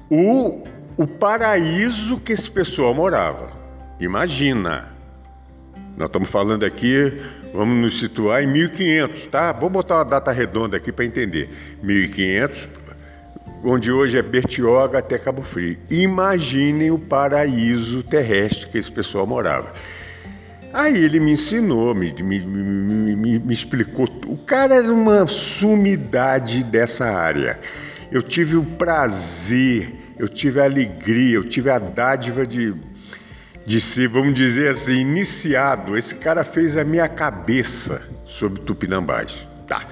o, 0.09 0.63
o 0.97 1.05
paraíso 1.05 2.19
que 2.19 2.33
esse 2.33 2.49
pessoal 2.49 2.93
morava. 2.95 3.51
Imagina. 3.99 4.94
Nós 5.97 6.07
estamos 6.07 6.29
falando 6.29 6.65
aqui, 6.65 7.21
vamos 7.53 7.77
nos 7.77 7.99
situar 7.99 8.43
em 8.43 8.47
1500, 8.47 9.27
tá? 9.27 9.53
Vou 9.53 9.69
botar 9.69 9.95
uma 9.95 10.05
data 10.05 10.29
redonda 10.29 10.75
aqui 10.75 10.91
para 10.91 11.05
entender. 11.05 11.49
1500, 11.81 12.67
onde 13.63 13.91
hoje 13.91 14.17
é 14.17 14.21
Bertioga 14.21 14.99
até 14.99 15.17
Cabo 15.17 15.41
Frio. 15.41 15.77
Imaginem 15.89 16.91
o 16.91 16.99
paraíso 16.99 18.03
terrestre 18.03 18.67
que 18.67 18.77
esse 18.77 18.91
pessoal 18.91 19.25
morava. 19.25 19.71
Aí 20.73 21.01
ele 21.01 21.21
me 21.21 21.31
ensinou, 21.31 21.95
me, 21.95 22.11
me, 22.11 22.45
me, 22.45 23.39
me, 23.39 23.53
explicou. 23.53 24.09
O 24.27 24.35
cara 24.35 24.75
era 24.75 24.91
uma 24.91 25.25
sumidade 25.25 26.65
dessa 26.65 27.05
área. 27.05 27.57
Eu 28.11 28.21
tive 28.21 28.57
o 28.57 28.63
prazer, 28.63 29.93
eu 30.19 30.27
tive 30.27 30.59
a 30.59 30.65
alegria, 30.65 31.35
eu 31.35 31.45
tive 31.45 31.69
a 31.69 31.79
dádiva 31.79 32.45
de 32.45 32.75
de 33.65 33.81
ser, 33.81 34.07
vamos 34.07 34.33
dizer 34.33 34.69
assim, 34.69 34.99
iniciado. 34.99 35.97
Esse 35.97 36.15
cara 36.15 36.43
fez 36.43 36.77
a 36.77 36.83
minha 36.83 37.07
cabeça 37.07 38.01
sobre 38.25 38.61
Tupinambás. 38.61 39.47
Tá. 39.67 39.87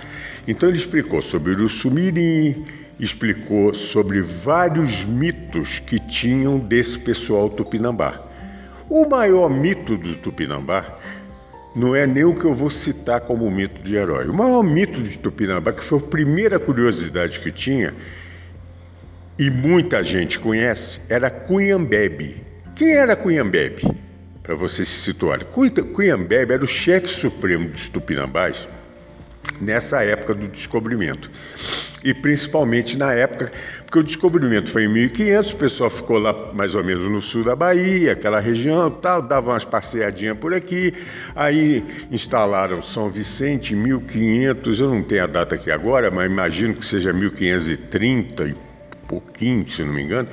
Então 0.47 0.69
ele 0.69 0.77
explicou 0.77 1.21
sobre 1.21 1.51
o 1.51 1.55
Uruçumirim, 1.55 2.65
explicou 2.99 3.73
sobre 3.73 4.21
vários 4.21 5.03
mitos 5.03 5.79
que 5.79 5.97
tinham 5.99 6.59
desse 6.59 6.99
pessoal 6.99 7.49
Tupinambá. 7.49 8.21
O 8.89 9.07
maior 9.09 9.49
mito 9.49 9.97
do 9.97 10.15
Tupinambá 10.15 10.99
não 11.75 11.95
é 11.95 12.05
nem 12.05 12.23
o 12.23 12.35
que 12.35 12.45
eu 12.45 12.53
vou 12.53 12.69
citar 12.69 13.21
como 13.21 13.49
mito 13.49 13.81
de 13.81 13.95
herói. 13.95 14.27
O 14.27 14.33
maior 14.33 14.61
mito 14.61 15.01
de 15.01 15.17
Tupinambá, 15.17 15.73
que 15.73 15.83
foi 15.83 15.97
a 15.97 16.01
primeira 16.01 16.59
curiosidade 16.59 17.39
que 17.39 17.51
tinha, 17.51 17.93
e 19.39 19.49
muita 19.49 20.03
gente 20.03 20.39
conhece, 20.39 21.01
era 21.09 21.31
Cunhambebe. 21.31 22.52
Quem 22.75 22.95
era 22.95 23.15
Cunhambebe? 23.15 23.83
Para 24.41 24.55
você 24.55 24.83
se 24.83 25.01
situar, 25.01 25.45
Cunhambebe 25.45 26.53
era 26.53 26.63
o 26.63 26.67
chefe 26.67 27.07
supremo 27.07 27.69
dos 27.69 27.87
Tupinambás 27.87 28.67
nessa 29.61 30.03
época 30.03 30.33
do 30.33 30.47
descobrimento. 30.47 31.29
E 32.03 32.13
principalmente 32.13 32.97
na 32.97 33.13
época, 33.13 33.51
porque 33.85 33.99
o 33.99 34.03
descobrimento 34.03 34.71
foi 34.71 34.85
em 34.85 34.89
1500, 34.89 35.53
o 35.53 35.55
pessoal 35.55 35.89
ficou 35.89 36.17
lá 36.17 36.51
mais 36.51 36.73
ou 36.73 36.83
menos 36.83 37.07
no 37.09 37.21
sul 37.21 37.43
da 37.43 37.55
Bahia, 37.55 38.13
aquela 38.13 38.39
região, 38.39 38.89
tal, 38.89 39.21
dava 39.21 39.51
umas 39.51 39.63
passeadinhas 39.63 40.37
por 40.37 40.53
aqui. 40.53 40.93
Aí 41.35 41.85
instalaram 42.11 42.81
São 42.81 43.09
Vicente 43.09 43.75
em 43.75 43.77
1500, 43.77 44.79
eu 44.79 44.89
não 44.89 45.03
tenho 45.03 45.23
a 45.23 45.27
data 45.27 45.55
aqui 45.55 45.71
agora, 45.71 46.09
mas 46.09 46.29
imagino 46.29 46.73
que 46.73 46.85
seja 46.85 47.13
1530 47.13 48.45
e 48.45 48.55
pouquinho, 49.07 49.65
se 49.67 49.83
não 49.83 49.93
me 49.93 50.01
engano. 50.01 50.27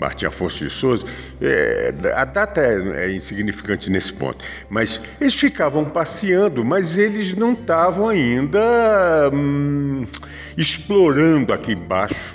Martim 0.00 0.24
Afonso 0.24 0.64
de 0.64 0.70
Souza, 0.70 1.04
é, 1.42 1.92
a 2.16 2.24
data 2.24 2.62
é, 2.62 3.04
é, 3.04 3.12
insignificante 3.12 3.90
nesse 3.90 4.14
ponto, 4.14 4.42
mas 4.70 4.98
eles 5.20 5.34
ficavam 5.34 5.84
passeando, 5.84 6.64
mas 6.64 6.96
eles 6.96 7.34
não 7.34 7.52
estavam 7.52 8.08
ainda 8.08 9.30
hum, 9.30 10.06
explorando 10.56 11.52
aqui 11.52 11.72
embaixo, 11.72 12.34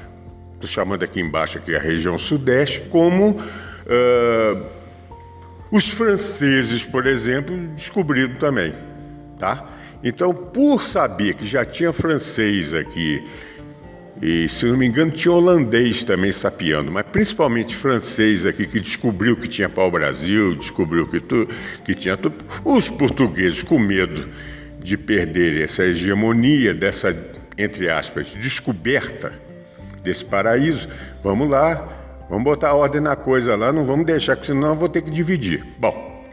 estou 0.53 0.69
chamando 0.69 1.03
aqui 1.03 1.19
embaixo 1.19 1.57
aqui 1.57 1.75
a 1.75 1.79
região 1.79 2.19
sudeste, 2.19 2.81
como 2.81 3.31
uh, 3.31 4.65
os 5.71 5.89
franceses, 5.89 6.85
por 6.85 7.07
exemplo, 7.07 7.57
descobriram 7.69 8.35
também, 8.35 8.75
tá? 9.39 9.71
Então, 10.03 10.35
por 10.35 10.83
saber 10.83 11.33
que 11.33 11.47
já 11.47 11.65
tinha 11.65 11.91
francês 11.91 12.75
aqui 12.75 13.23
e, 14.21 14.47
se 14.47 14.65
não 14.65 14.77
me 14.77 14.85
engano, 14.87 15.11
tinha 15.11 15.33
holandês 15.33 16.03
também 16.03 16.31
sapiando, 16.31 16.91
mas 16.91 17.05
principalmente 17.11 17.75
francês 17.75 18.45
aqui 18.45 18.65
que 18.65 18.79
descobriu 18.79 19.35
que 19.35 19.47
tinha 19.47 19.67
pau-brasil, 19.67 20.55
descobriu 20.55 21.05
que, 21.07 21.19
tu, 21.19 21.47
que 21.83 21.93
tinha 21.93 22.15
tudo. 22.15 22.35
Os 22.63 22.89
portugueses, 22.89 23.61
com 23.61 23.77
medo 23.77 24.29
de 24.79 24.97
perderem 24.97 25.63
essa 25.63 25.83
hegemonia, 25.83 26.73
dessa 26.73 27.13
entre 27.57 27.89
aspas, 27.89 28.33
descoberta 28.33 29.33
desse 30.03 30.23
paraíso, 30.23 30.87
vamos 31.23 31.49
lá, 31.49 31.87
vamos 32.29 32.43
botar 32.43 32.73
ordem 32.73 33.01
na 33.01 33.15
coisa 33.15 33.55
lá, 33.55 33.71
não 33.71 33.85
vamos 33.85 34.05
deixar, 34.05 34.35
porque 34.35 34.47
senão 34.47 34.69
eu 34.69 34.75
vou 34.75 34.89
ter 34.89 35.01
que 35.01 35.09
dividir. 35.09 35.65
Bom, 35.79 36.25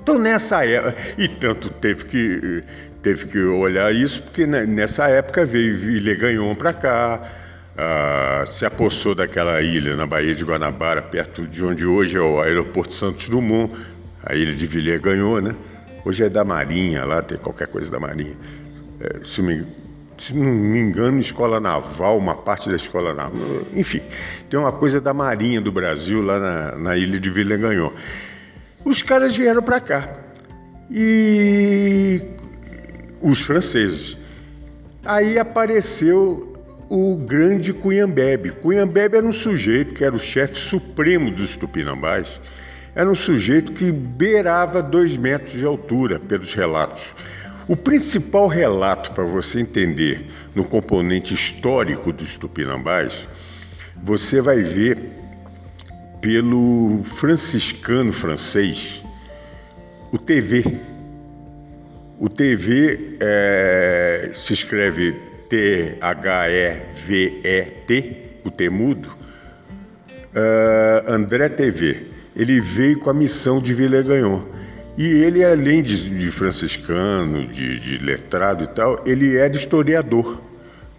então 0.00 0.18
nessa 0.18 0.64
época, 0.64 0.96
e 1.18 1.26
tanto 1.28 1.70
teve 1.70 2.04
que, 2.04 2.64
teve 3.02 3.26
que 3.26 3.38
olhar 3.38 3.92
isso, 3.94 4.22
porque 4.22 4.46
nessa 4.46 5.08
época 5.08 5.44
veio 5.44 5.76
Villegagnon 5.76 6.54
para 6.54 6.72
cá, 6.72 7.32
ah, 7.76 8.44
se 8.46 8.64
apossou 8.64 9.14
daquela 9.14 9.60
ilha 9.60 9.96
na 9.96 10.06
Baía 10.06 10.34
de 10.34 10.44
Guanabara, 10.44 11.02
perto 11.02 11.46
de 11.46 11.64
onde 11.64 11.84
hoje 11.84 12.16
é 12.16 12.20
o 12.20 12.40
aeroporto 12.40 12.92
Santos 12.92 13.28
Dumont, 13.28 13.72
a 14.22 14.34
ilha 14.34 14.54
de 14.54 14.66
Villegagnon, 14.66 15.40
né? 15.40 15.54
Hoje 16.04 16.24
é 16.24 16.28
da 16.28 16.44
Marinha, 16.44 17.04
lá 17.04 17.22
tem 17.22 17.36
qualquer 17.36 17.68
coisa 17.68 17.90
da 17.90 17.98
Marinha. 17.98 18.36
É, 19.00 19.24
se 19.24 19.42
me 19.42 19.66
se 20.18 20.34
não 20.36 20.44
me 20.44 20.78
engano, 20.78 21.18
escola 21.18 21.58
naval, 21.58 22.16
uma 22.16 22.36
parte 22.36 22.68
da 22.68 22.76
escola 22.76 23.12
naval, 23.12 23.62
enfim, 23.74 24.00
tem 24.48 24.60
uma 24.60 24.70
coisa 24.70 25.00
da 25.00 25.12
Marinha 25.12 25.60
do 25.60 25.72
Brasil 25.72 26.22
lá 26.22 26.38
na, 26.38 26.78
na 26.78 26.96
ilha 26.96 27.18
de 27.18 27.28
Villegagnon. 27.28 27.90
Os 28.84 29.02
caras 29.02 29.36
vieram 29.36 29.62
para 29.62 29.80
cá 29.80 30.08
e 30.88 32.20
os 33.22 33.40
franceses. 33.40 34.18
Aí 35.04 35.38
apareceu 35.38 36.52
o 36.90 37.16
grande 37.16 37.72
Cunhambebe. 37.72 38.50
Cunhambebe 38.50 39.16
era 39.16 39.26
um 39.26 39.32
sujeito 39.32 39.94
que 39.94 40.04
era 40.04 40.14
o 40.14 40.18
chefe 40.18 40.58
supremo 40.58 41.30
dos 41.30 41.56
tupinambás. 41.56 42.40
Era 42.94 43.10
um 43.10 43.14
sujeito 43.14 43.72
que 43.72 43.90
beirava 43.90 44.82
dois 44.82 45.16
metros 45.16 45.54
de 45.54 45.64
altura, 45.64 46.20
pelos 46.20 46.52
relatos. 46.52 47.14
O 47.66 47.76
principal 47.76 48.46
relato 48.48 49.12
para 49.12 49.24
você 49.24 49.60
entender 49.60 50.30
no 50.54 50.64
componente 50.64 51.32
histórico 51.32 52.12
dos 52.12 52.36
tupinambás, 52.36 53.26
você 54.02 54.40
vai 54.40 54.62
ver 54.62 54.98
pelo 56.20 57.00
franciscano 57.04 58.12
francês, 58.12 59.02
o 60.12 60.18
TV. 60.18 60.91
O 62.22 62.28
TV 62.28 63.16
é, 63.18 64.30
se 64.32 64.52
escreve 64.52 65.16
T-H-E-V-E-T, 65.48 66.00
o 68.44 68.50
T 68.52 68.70
mudo, 68.70 69.08
uh, 69.08 71.12
André 71.12 71.48
TV. 71.48 72.06
Ele 72.36 72.60
veio 72.60 73.00
com 73.00 73.10
a 73.10 73.12
missão 73.12 73.60
de 73.60 73.74
Villegagnon 73.74 74.44
e 74.96 75.04
ele, 75.04 75.44
além 75.44 75.82
de, 75.82 76.10
de 76.10 76.30
franciscano, 76.30 77.48
de, 77.48 77.80
de, 77.80 77.98
letrado 77.98 78.62
e 78.62 78.68
tal, 78.68 79.02
ele 79.04 79.36
era 79.36 79.56
historiador 79.56 80.40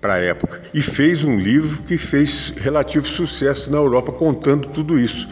para 0.01 0.15
a 0.15 0.19
época 0.19 0.61
e 0.73 0.81
fez 0.81 1.23
um 1.23 1.39
livro 1.39 1.83
que 1.83 1.97
fez 1.97 2.53
relativo 2.57 3.07
sucesso 3.07 3.71
na 3.71 3.77
Europa 3.77 4.11
contando 4.11 4.67
tudo 4.67 4.99
isso. 4.99 5.29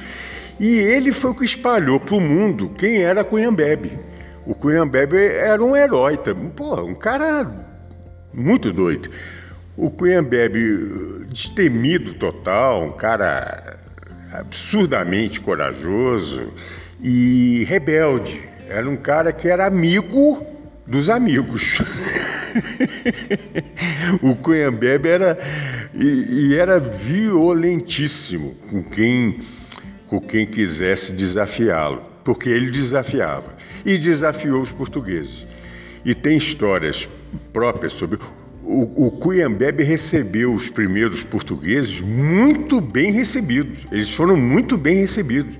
E 0.57 0.69
ele 0.69 1.11
foi 1.11 1.31
o 1.31 1.35
que 1.35 1.43
espalhou 1.43 1.99
para 1.99 2.15
o 2.15 2.21
mundo 2.21 2.71
quem 2.77 3.03
era 3.03 3.25
Cunhambebe. 3.25 4.09
O 4.45 4.55
Cunhambebe 4.55 5.17
era 5.17 5.63
um 5.63 5.75
herói, 5.75 6.17
pô, 6.55 6.81
um 6.81 6.95
cara 6.95 7.47
muito 8.33 8.73
doido. 8.73 9.09
O 9.77 9.89
Cunhambebe 9.89 11.25
destemido 11.29 12.13
total, 12.15 12.83
um 12.83 12.91
cara 12.91 13.77
absurdamente 14.33 15.41
corajoso 15.41 16.51
e 17.01 17.65
rebelde. 17.67 18.41
Era 18.67 18.89
um 18.89 18.97
cara 18.97 19.31
que 19.31 19.47
era 19.47 19.65
amigo 19.65 20.45
dos 20.87 21.09
amigos. 21.09 21.79
o 24.21 24.35
Cunhambebe 24.35 25.09
era 25.09 25.37
e, 25.93 26.51
e, 26.51 26.57
era 26.57 26.79
violentíssimo 26.79 28.55
com 28.69 28.83
quem 28.83 29.39
com 30.07 30.19
quem 30.19 30.45
quisesse 30.45 31.13
desafiá-lo, 31.13 32.01
porque 32.25 32.49
ele 32.49 32.69
desafiava 32.69 33.50
e 33.85 33.97
desafiou 33.97 34.61
os 34.61 34.71
portugueses. 34.71 35.47
E 36.03 36.15
tem 36.15 36.37
histórias 36.37 37.07
próprias 37.53 37.93
sobre 37.93 38.19
o, 38.63 39.07
o 39.07 39.11
recebeu 39.83 40.53
os 40.53 40.69
primeiros 40.69 41.23
portugueses 41.23 42.01
muito 42.01 42.79
bem 42.79 43.11
recebidos. 43.11 43.85
Eles 43.91 44.11
foram 44.11 44.37
muito 44.37 44.77
bem 44.77 44.97
recebidos. 44.97 45.59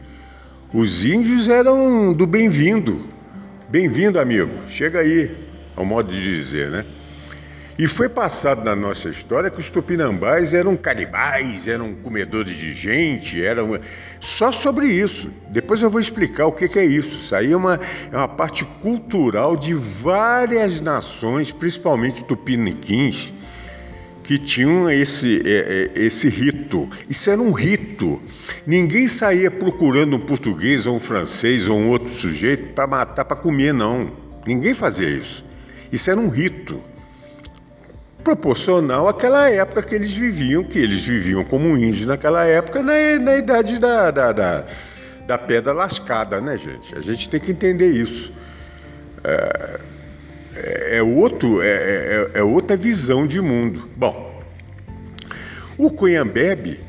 Os 0.74 1.06
índios 1.06 1.48
eram 1.50 2.14
do 2.14 2.26
bem-vindo. 2.26 3.02
Bem-vindo, 3.70 4.20
amigo. 4.20 4.52
Chega 4.68 5.00
aí, 5.00 5.30
ao 5.76 5.84
modo 5.84 6.12
de 6.12 6.22
dizer, 6.22 6.70
né? 6.70 6.86
E 7.82 7.88
foi 7.88 8.08
passado 8.08 8.64
na 8.64 8.76
nossa 8.76 9.10
história 9.10 9.50
que 9.50 9.60
os 9.60 9.72
tupinambás 9.72 10.54
eram 10.54 10.78
canibais, 10.78 11.68
eram 11.68 11.96
comedores 11.96 12.56
de 12.56 12.74
gente, 12.74 13.44
eram. 13.44 13.80
Só 14.20 14.52
sobre 14.52 14.86
isso. 14.86 15.32
Depois 15.50 15.82
eu 15.82 15.90
vou 15.90 16.00
explicar 16.00 16.46
o 16.46 16.52
que, 16.52 16.78
é 16.78 16.86
isso. 16.86 17.22
Isso 17.22 17.36
aí 17.36 17.52
é 17.52 17.58
uma, 17.58 17.80
é 18.12 18.16
uma 18.16 18.28
parte 18.28 18.64
cultural 18.84 19.58
de 19.58 19.74
várias 19.74 20.80
nações, 20.80 21.52
principalmente 21.52 22.24
tupiniquins, 22.24 23.34
que 24.24 24.38
tinham 24.38 24.88
esse, 24.88 25.42
é, 25.44 25.90
é, 25.96 26.04
esse 26.04 26.30
rito. 26.30 26.88
Isso 27.10 27.32
era 27.32 27.42
um 27.42 27.52
rito. 27.52 28.22
Ninguém 28.64 29.08
saía 29.08 29.50
procurando 29.50 30.18
um 30.18 30.20
português 30.20 30.86
ou 30.86 30.98
um 30.98 31.00
francês 31.00 31.68
ou 31.68 31.80
um 31.80 31.90
outro 31.90 32.14
sujeito 32.14 32.76
para 32.76 32.86
matar, 32.86 33.26
para 33.26 33.36
comer, 33.36 33.74
não. 33.74 34.12
Ninguém 34.46 34.76
fazia 34.76 35.10
isso. 35.10 35.44
Isso 35.92 36.12
era 36.12 36.20
um 36.20 36.30
rito 36.30 36.91
proporcional 38.24 39.08
àquela 39.08 39.50
época 39.50 39.82
que 39.82 39.96
eles 39.96 40.14
viviam, 40.14 40.64
que 40.64 40.80
eles 40.80 41.06
viviam 41.06 41.44
como 41.44 41.76
índios 41.78 42.06
naquela 42.06 42.46
época, 42.46 42.82
na, 42.82 42.94
na 43.20 43.38
idade 43.38 43.80
da, 43.80 44.12
da, 44.12 44.32
da, 44.32 44.66
da 45.28 45.38
pedra 45.38 45.74
lascada, 45.74 46.40
né, 46.40 46.58
gente? 46.58 46.96
A 46.96 47.02
gente 47.02 47.30
tem 47.30 47.40
que 47.40 47.52
entender 47.52 47.90
isso. 47.90 48.32
É, 49.24 49.80
é, 50.56 50.98
é, 50.98 51.04
outro, 51.04 51.62
é, 51.62 51.68
é, 51.68 52.32
é 52.36 52.44
outra 52.44 52.76
visão 52.76 53.26
de 53.26 53.42
mundo. 53.42 53.90
Bom, 53.96 54.42
o 55.78 55.90
Cunhambebe 55.90 56.80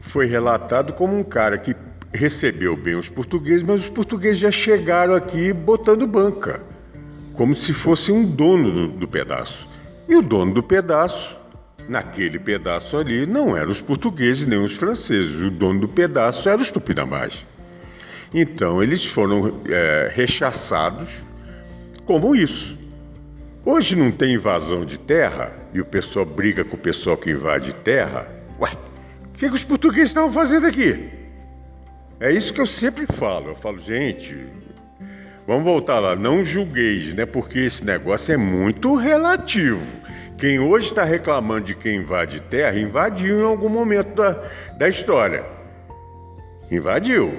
foi 0.00 0.26
relatado 0.26 0.92
como 0.92 1.16
um 1.16 1.24
cara 1.24 1.56
que 1.56 1.74
recebeu 2.12 2.76
bem 2.76 2.94
os 2.94 3.08
portugueses, 3.08 3.62
mas 3.62 3.80
os 3.80 3.88
portugueses 3.88 4.38
já 4.38 4.50
chegaram 4.50 5.14
aqui 5.14 5.52
botando 5.52 6.06
banca, 6.06 6.62
como 7.32 7.54
se 7.54 7.72
fosse 7.72 8.12
um 8.12 8.24
dono 8.24 8.70
do, 8.70 8.88
do 8.88 9.08
pedaço. 9.08 9.73
E 10.08 10.16
o 10.16 10.22
dono 10.22 10.52
do 10.52 10.62
pedaço, 10.62 11.36
naquele 11.88 12.38
pedaço 12.38 12.96
ali, 12.96 13.26
não 13.26 13.56
eram 13.56 13.70
os 13.70 13.80
portugueses 13.80 14.46
nem 14.46 14.62
os 14.62 14.76
franceses, 14.76 15.40
o 15.40 15.50
dono 15.50 15.80
do 15.80 15.88
pedaço 15.88 16.48
era 16.48 16.60
os 16.60 16.70
tupinambás. 16.70 17.44
Então 18.32 18.82
eles 18.82 19.06
foram 19.06 19.60
é, 19.66 20.10
rechaçados 20.12 21.24
como 22.04 22.34
isso. 22.34 22.76
Hoje 23.64 23.96
não 23.96 24.10
tem 24.10 24.34
invasão 24.34 24.84
de 24.84 24.98
terra 24.98 25.52
e 25.72 25.80
o 25.80 25.86
pessoal 25.86 26.26
briga 26.26 26.64
com 26.64 26.76
o 26.76 26.78
pessoal 26.78 27.16
que 27.16 27.30
invade 27.30 27.74
terra. 27.74 28.28
Ué, 28.60 28.70
o 29.26 29.32
que, 29.32 29.48
que 29.48 29.54
os 29.54 29.64
portugueses 29.64 30.08
estavam 30.08 30.30
fazendo 30.30 30.66
aqui? 30.66 31.08
É 32.20 32.30
isso 32.30 32.52
que 32.52 32.60
eu 32.60 32.66
sempre 32.66 33.06
falo. 33.06 33.50
Eu 33.50 33.54
falo, 33.54 33.78
gente, 33.78 34.36
vamos 35.46 35.64
voltar 35.64 35.98
lá, 35.98 36.16
não 36.16 36.44
julgueis, 36.44 37.14
né? 37.14 37.26
Porque 37.26 37.60
esse 37.60 37.84
negócio 37.84 38.32
é 38.32 38.36
muito 38.36 38.94
relativo. 38.94 40.02
Quem 40.36 40.58
hoje 40.58 40.86
está 40.86 41.04
reclamando 41.04 41.64
de 41.64 41.74
quem 41.74 41.96
invade 41.96 42.40
terra, 42.40 42.78
invadiu 42.78 43.40
em 43.40 43.44
algum 43.44 43.68
momento 43.68 44.14
da, 44.14 44.32
da 44.76 44.88
história. 44.88 45.44
Invadiu, 46.70 47.38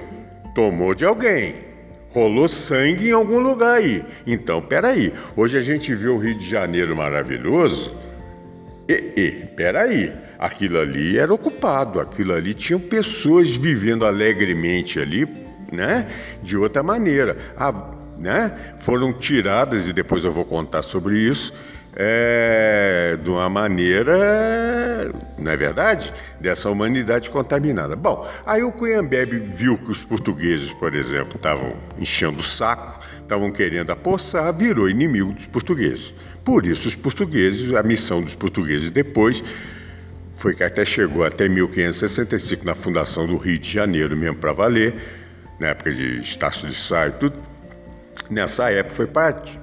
tomou 0.54 0.94
de 0.94 1.04
alguém. 1.04 1.66
Rolou 2.10 2.48
sangue 2.48 3.08
em 3.08 3.12
algum 3.12 3.38
lugar 3.38 3.76
aí. 3.76 4.02
Então, 4.26 4.62
peraí. 4.62 5.12
Hoje 5.36 5.58
a 5.58 5.60
gente 5.60 5.94
vê 5.94 6.08
o 6.08 6.16
Rio 6.16 6.34
de 6.34 6.48
Janeiro 6.48 6.96
maravilhoso. 6.96 7.94
E, 8.88 9.12
e, 9.16 9.30
peraí. 9.54 10.12
Aquilo 10.38 10.78
ali 10.78 11.18
era 11.18 11.32
ocupado, 11.32 11.98
aquilo 11.98 12.32
ali 12.32 12.52
tinham 12.52 12.78
pessoas 12.78 13.56
vivendo 13.56 14.04
alegremente 14.04 15.00
ali, 15.00 15.26
né? 15.72 16.08
De 16.42 16.56
outra 16.56 16.82
maneira. 16.82 17.36
Ah, 17.56 17.90
né? 18.18 18.74
Foram 18.78 19.12
tiradas, 19.12 19.88
e 19.88 19.92
depois 19.92 20.24
eu 20.24 20.30
vou 20.30 20.44
contar 20.44 20.82
sobre 20.82 21.18
isso, 21.18 21.52
é, 21.98 23.18
de 23.22 23.30
uma 23.30 23.48
maneira, 23.48 25.10
não 25.38 25.50
é 25.50 25.56
verdade? 25.56 26.12
Dessa 26.38 26.68
humanidade 26.68 27.30
contaminada. 27.30 27.96
Bom, 27.96 28.28
aí 28.44 28.62
o 28.62 28.70
Cunhambebe 28.70 29.38
viu 29.38 29.78
que 29.78 29.90
os 29.90 30.04
portugueses, 30.04 30.72
por 30.72 30.94
exemplo, 30.94 31.36
estavam 31.36 31.74
enchendo 31.98 32.40
o 32.40 32.42
saco, 32.42 33.00
estavam 33.22 33.50
querendo 33.50 33.90
apossar, 33.90 34.52
virou 34.54 34.90
inimigo 34.90 35.32
dos 35.32 35.46
portugueses. 35.46 36.12
Por 36.44 36.66
isso, 36.66 36.86
os 36.86 36.94
portugueses, 36.94 37.74
a 37.74 37.82
missão 37.82 38.20
dos 38.20 38.34
portugueses 38.34 38.90
depois 38.90 39.42
foi 40.36 40.54
que 40.54 40.62
até 40.62 40.84
chegou 40.84 41.24
até 41.24 41.48
1565 41.48 42.64
na 42.64 42.74
fundação 42.74 43.26
do 43.26 43.38
Rio 43.38 43.58
de 43.58 43.70
Janeiro, 43.70 44.14
mesmo 44.14 44.36
para 44.36 44.52
valer, 44.52 44.94
na 45.58 45.68
época 45.68 45.92
de 45.92 46.20
Estácio 46.20 46.68
de 46.68 46.74
Sá 46.74 47.08
e 47.08 47.12
tudo 47.12 47.56
Nessa 48.28 48.70
época 48.70 48.94
foi 48.94 49.08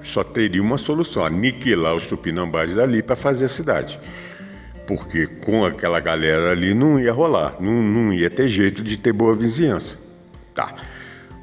só 0.01 0.23
teria 0.23 0.61
uma 0.61 0.77
solução, 0.77 1.25
aniquilar 1.25 1.95
os 1.95 2.07
tupinambás 2.07 2.77
ali 2.77 3.03
para 3.03 3.15
fazer 3.15 3.45
a 3.45 3.49
cidade. 3.49 3.99
Porque 4.87 5.27
com 5.27 5.65
aquela 5.65 5.99
galera 5.99 6.51
ali 6.51 6.73
não 6.73 6.99
ia 6.99 7.11
rolar, 7.11 7.57
não, 7.59 7.81
não 7.81 8.13
ia 8.13 8.29
ter 8.29 8.47
jeito 8.47 8.81
de 8.81 8.97
ter 8.97 9.11
boa 9.11 9.33
vizinhança. 9.33 9.97
Tá. 10.55 10.75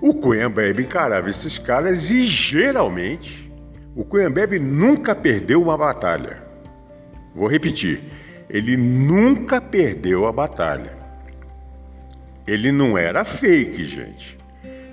O 0.01 0.15
Cunhambebe 0.15 0.83
encarava 0.83 1.29
esses 1.29 1.59
caras 1.59 2.11
e 2.11 2.23
geralmente 2.23 3.53
o 3.95 4.03
Cunhambebe 4.03 4.59
nunca 4.59 5.15
perdeu 5.15 5.61
uma 5.63 5.77
batalha. 5.77 6.43
Vou 7.35 7.49
repetir, 7.49 8.01
ele 8.49 8.79
nunca 8.79 9.61
perdeu 9.61 10.27
a 10.27 10.33
batalha. 10.33 10.99
Ele 12.47 12.73
não 12.73 12.97
era 12.97 13.25
fake, 13.25 13.85
gente. 13.85 14.40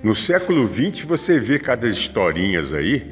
No 0.02 0.14
século 0.14 0.66
XX 0.68 1.04
você 1.04 1.40
vê 1.40 1.58
cada 1.58 1.86
historinhas 1.86 2.72
aí, 2.72 3.10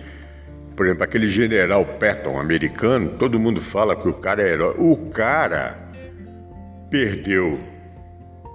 por 0.76 0.86
exemplo, 0.86 1.02
aquele 1.02 1.26
general 1.26 1.84
Patton 1.84 2.38
americano, 2.38 3.10
todo 3.18 3.40
mundo 3.40 3.60
fala 3.60 3.96
que 3.96 4.08
o 4.08 4.12
cara 4.12 4.42
é 4.42 4.52
herói. 4.52 4.74
O 4.78 4.96
cara 5.10 5.78
perdeu 6.90 7.58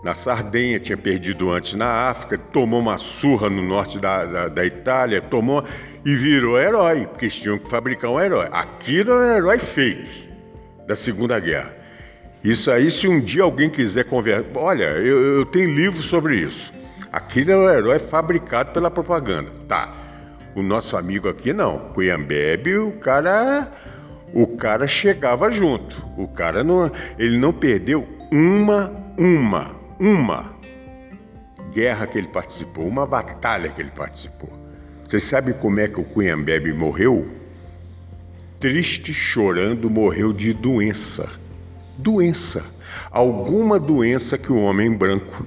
na 0.03 0.15
Sardenha, 0.15 0.79
tinha 0.79 0.97
perdido 0.97 1.51
antes 1.51 1.73
na 1.73 2.09
África, 2.09 2.37
tomou 2.37 2.79
uma 2.79 2.97
surra 2.97 3.49
no 3.49 3.61
norte 3.61 3.99
da, 3.99 4.23
da, 4.23 4.47
da 4.47 4.65
Itália, 4.65 5.21
tomou 5.21 5.65
e 6.05 6.15
virou 6.15 6.59
herói, 6.59 7.07
porque 7.07 7.25
eles 7.25 7.35
tinham 7.35 7.57
que 7.57 7.69
fabricar 7.69 8.11
um 8.11 8.19
herói. 8.19 8.47
Aquilo 8.51 9.11
era 9.11 9.33
um 9.33 9.37
herói 9.37 9.59
fake 9.59 10.29
da 10.87 10.95
Segunda 10.95 11.39
Guerra. 11.39 11.73
Isso 12.43 12.71
aí, 12.71 12.89
se 12.89 13.07
um 13.07 13.19
dia 13.19 13.43
alguém 13.43 13.69
quiser 13.69 14.05
conversar. 14.05 14.45
Olha, 14.55 14.85
eu, 14.97 15.37
eu 15.37 15.45
tenho 15.45 15.73
livro 15.73 16.01
sobre 16.01 16.37
isso. 16.37 16.71
Aquele 17.11 17.51
é 17.51 17.57
o 17.57 17.69
herói 17.69 17.99
fabricado 17.99 18.71
pela 18.71 18.89
propaganda. 18.89 19.51
Tá. 19.67 19.93
O 20.55 20.61
nosso 20.61 20.95
amigo 20.95 21.27
aqui 21.27 21.53
não. 21.53 21.89
Cuyambebe, 21.93 22.77
o 22.77 22.93
cara. 22.93 23.71
O 24.33 24.47
cara 24.47 24.87
chegava 24.87 25.51
junto. 25.51 26.05
O 26.17 26.27
cara 26.27 26.63
não. 26.63 26.91
Ele 27.19 27.37
não 27.37 27.51
perdeu 27.51 28.07
uma, 28.31 28.91
uma, 29.17 29.75
uma 29.99 30.55
guerra 31.73 32.07
que 32.07 32.17
ele 32.17 32.27
participou, 32.27 32.87
uma 32.87 33.05
batalha 33.05 33.69
que 33.69 33.81
ele 33.81 33.91
participou. 33.91 34.49
Você 35.05 35.19
sabe 35.19 35.53
como 35.53 35.79
é 35.79 35.87
que 35.87 35.99
o 35.99 36.03
Cuyambebe 36.05 36.71
morreu? 36.71 37.29
Triste, 38.59 39.13
chorando, 39.13 39.89
morreu 39.89 40.31
de 40.31 40.53
doença 40.53 41.41
doença, 42.01 42.63
alguma 43.11 43.79
doença 43.79 44.37
que 44.37 44.51
o 44.51 44.57
homem 44.57 44.91
branco, 44.91 45.45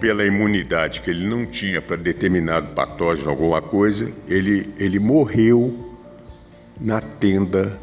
pela 0.00 0.24
imunidade 0.24 1.02
que 1.02 1.10
ele 1.10 1.28
não 1.28 1.44
tinha 1.44 1.80
para 1.82 1.96
determinado 1.96 2.68
patógeno, 2.68 3.28
alguma 3.28 3.60
coisa, 3.60 4.10
ele, 4.26 4.72
ele 4.78 4.98
morreu 4.98 5.94
na 6.80 7.00
tenda 7.00 7.78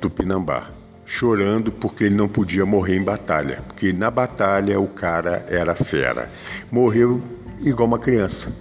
do 0.00 0.08
Pinambá, 0.08 0.70
chorando 1.04 1.72
porque 1.72 2.04
ele 2.04 2.14
não 2.14 2.28
podia 2.28 2.64
morrer 2.64 2.96
em 2.96 3.02
batalha, 3.02 3.62
porque 3.66 3.92
na 3.92 4.10
batalha 4.10 4.78
o 4.78 4.86
cara 4.86 5.44
era 5.48 5.74
fera. 5.74 6.30
Morreu 6.70 7.20
igual 7.60 7.88
uma 7.88 7.98
criança. 7.98 8.52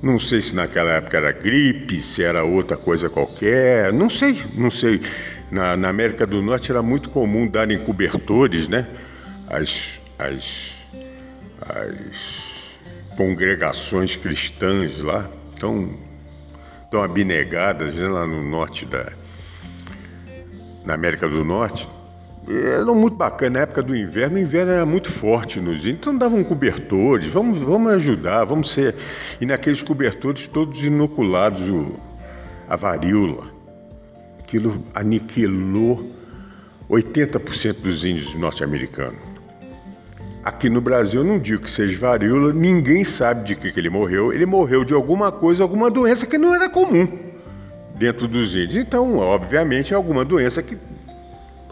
Não 0.00 0.18
sei 0.20 0.40
se 0.40 0.54
naquela 0.54 0.92
época 0.92 1.16
era 1.16 1.32
gripe, 1.32 1.98
se 1.98 2.22
era 2.22 2.44
outra 2.44 2.76
coisa 2.76 3.08
qualquer, 3.08 3.92
não 3.92 4.08
sei, 4.08 4.40
não 4.54 4.70
sei. 4.70 5.00
Na, 5.50 5.76
na 5.76 5.88
América 5.88 6.26
do 6.26 6.40
Norte 6.40 6.70
era 6.70 6.82
muito 6.82 7.10
comum 7.10 7.48
darem 7.48 7.78
cobertores, 7.78 8.68
né? 8.68 8.86
As, 9.48 10.00
as, 10.18 10.75
as 11.68 12.78
congregações 13.16 14.16
cristãs 14.16 14.98
lá, 14.98 15.28
tão, 15.58 15.90
tão 16.90 17.02
abnegadas 17.02 17.96
né? 17.96 18.08
lá 18.08 18.26
no 18.26 18.42
norte 18.42 18.84
da 18.84 19.12
na 20.86 20.94
América 20.94 21.28
do 21.28 21.44
Norte, 21.44 21.88
eram 22.48 22.94
muito 22.94 23.16
bacana. 23.16 23.58
Na 23.58 23.60
época 23.62 23.82
do 23.82 23.94
inverno, 23.94 24.36
o 24.36 24.40
inverno 24.40 24.70
era 24.70 24.86
muito 24.86 25.10
forte 25.10 25.60
nos 25.60 25.80
índios, 25.80 25.98
então 25.98 26.16
davam 26.16 26.44
cobertores, 26.44 27.26
vamos, 27.26 27.58
vamos 27.58 27.92
ajudar, 27.94 28.44
vamos 28.44 28.70
ser. 28.70 28.94
E 29.40 29.44
naqueles 29.44 29.82
cobertores 29.82 30.46
todos 30.46 30.84
inoculados 30.84 31.68
o, 31.68 31.92
a 32.68 32.76
varíola. 32.76 33.50
Aquilo 34.38 34.80
aniquilou 34.94 36.08
80% 36.88 37.80
dos 37.80 38.04
índios 38.04 38.36
norte-americanos. 38.36 39.35
Aqui 40.46 40.70
no 40.70 40.80
Brasil, 40.80 41.24
não 41.24 41.40
digo 41.40 41.62
que 41.64 41.70
seja 41.70 41.98
varíola, 41.98 42.52
ninguém 42.52 43.02
sabe 43.02 43.42
de 43.42 43.56
que, 43.56 43.72
que 43.72 43.80
ele 43.80 43.90
morreu. 43.90 44.32
Ele 44.32 44.46
morreu 44.46 44.84
de 44.84 44.94
alguma 44.94 45.32
coisa, 45.32 45.64
alguma 45.64 45.90
doença 45.90 46.24
que 46.24 46.38
não 46.38 46.54
era 46.54 46.70
comum 46.70 47.08
dentro 47.96 48.28
dos 48.28 48.54
índios. 48.54 48.76
Então, 48.76 49.16
obviamente, 49.16 49.92
é 49.92 49.96
alguma 49.96 50.24
doença 50.24 50.62
que 50.62 50.78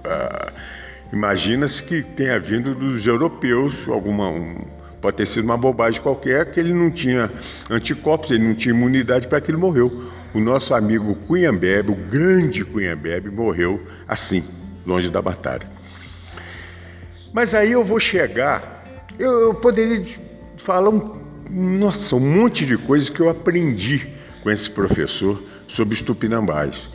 ah, 0.04 0.52
imagina-se 1.12 1.84
que 1.84 2.02
tenha 2.02 2.36
vindo 2.36 2.74
dos 2.74 3.06
europeus, 3.06 3.86
alguma 3.86 4.28
um, 4.28 4.56
pode 5.00 5.18
ter 5.18 5.26
sido 5.28 5.44
uma 5.44 5.56
bobagem 5.56 6.02
qualquer, 6.02 6.50
que 6.50 6.58
ele 6.58 6.74
não 6.74 6.90
tinha 6.90 7.30
anticorpos, 7.70 8.32
ele 8.32 8.42
não 8.42 8.56
tinha 8.56 8.74
imunidade 8.74 9.28
para 9.28 9.40
que 9.40 9.52
ele 9.52 9.58
morreu. 9.58 10.10
O 10.34 10.40
nosso 10.40 10.74
amigo 10.74 11.14
Cunhambebe, 11.28 11.92
o 11.92 11.94
grande 11.94 12.64
Cunhambebe, 12.64 13.30
morreu 13.30 13.80
assim, 14.08 14.42
longe 14.84 15.12
da 15.12 15.22
batalha. 15.22 15.73
Mas 17.34 17.52
aí 17.52 17.72
eu 17.72 17.84
vou 17.84 18.00
chegar, 18.00 18.84
eu, 19.18 19.30
eu 19.40 19.54
poderia 19.54 20.02
falar 20.56 20.88
um, 20.88 21.20
nossa, 21.50 22.16
um 22.16 22.20
monte 22.20 22.64
de 22.64 22.78
coisas 22.78 23.10
que 23.10 23.20
eu 23.20 23.28
aprendi 23.28 24.08
com 24.42 24.50
esse 24.50 24.70
professor 24.70 25.42
sobre 25.66 25.94
os 25.94 26.00
tupinambás 26.00 26.88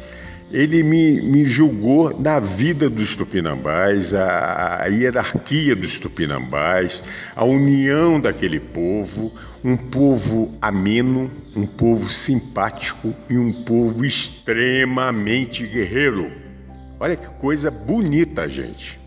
ele 0.51 0.81
me, 0.81 1.21
me 1.21 1.45
julgou 1.45 2.13
da 2.13 2.39
vida 2.39 2.89
dos 2.89 3.15
tupinambás, 3.15 4.13
a, 4.13 4.83
a, 4.83 4.85
hierarquia 4.87 5.75
dos 5.75 5.99
tupinambás, 5.99 7.03
a 7.35 7.45
união 7.45 8.19
daquele 8.19 8.59
povo, 8.59 9.31
um 9.63 9.77
povo 9.77 10.51
ameno, 10.61 11.29
um 11.55 11.67
povo 11.67 12.09
simpático 12.09 13.13
e 13.29 13.37
um 13.37 13.63
povo 13.63 14.03
extremamente 14.03 15.65
guerreiro. 15.67 16.31
Olha 16.99 17.15
que 17.15 17.29
coisa 17.35 17.69
bonita, 17.69 18.49
gente. 18.49 18.98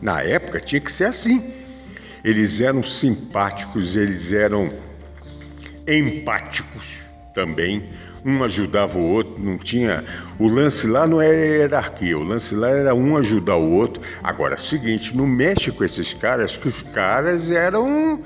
Na 0.00 0.22
época 0.22 0.60
tinha 0.60 0.80
que 0.80 0.90
ser 0.90 1.04
assim. 1.04 1.52
Eles 2.24 2.60
eram 2.60 2.82
simpáticos, 2.82 3.96
eles 3.96 4.32
eram 4.32 4.72
empáticos 5.86 7.04
também 7.32 7.88
um 8.24 8.42
ajudava 8.44 8.98
o 8.98 9.02
outro, 9.02 9.42
não 9.42 9.58
tinha. 9.58 10.04
O 10.38 10.48
lance 10.48 10.86
lá 10.86 11.06
não 11.06 11.20
era 11.20 11.34
hierarquia, 11.34 12.18
o 12.18 12.22
lance 12.22 12.54
lá 12.54 12.68
era 12.68 12.94
um 12.94 13.16
ajudar 13.16 13.56
o 13.56 13.70
outro. 13.70 14.02
Agora, 14.22 14.54
é 14.54 14.58
o 14.58 14.60
seguinte, 14.60 15.16
não 15.16 15.26
mexe 15.26 15.70
com 15.70 15.84
esses 15.84 16.14
caras, 16.14 16.56
que 16.56 16.68
os 16.68 16.82
caras 16.82 17.50
eram. 17.50 18.22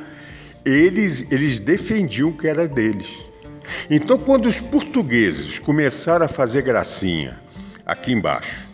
Eles, 0.65 1.27
eles 1.31 1.59
defendiam 1.59 2.31
o 2.31 2.37
que 2.37 2.47
era 2.47 2.69
deles. 2.69 3.19
Então, 3.91 4.17
quando 4.19 4.47
os 4.47 4.61
portugueses 4.61 5.59
começaram 5.59 6.25
a 6.25 6.29
fazer 6.29 6.63
gracinha 6.63 7.39
aqui 7.85 8.13
embaixo, 8.13 8.69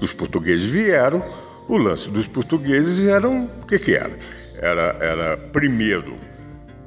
os 0.00 0.12
portugueses 0.12 0.66
vieram, 0.66 1.22
o 1.68 1.76
lance 1.76 2.10
dos 2.10 2.26
portugueses 2.26 3.06
era 3.06 3.28
o 3.28 3.48
que, 3.66 3.78
que 3.78 3.94
era? 3.94 4.18
Era, 4.58 4.96
era 5.00 5.36
primeiro, 5.36 6.16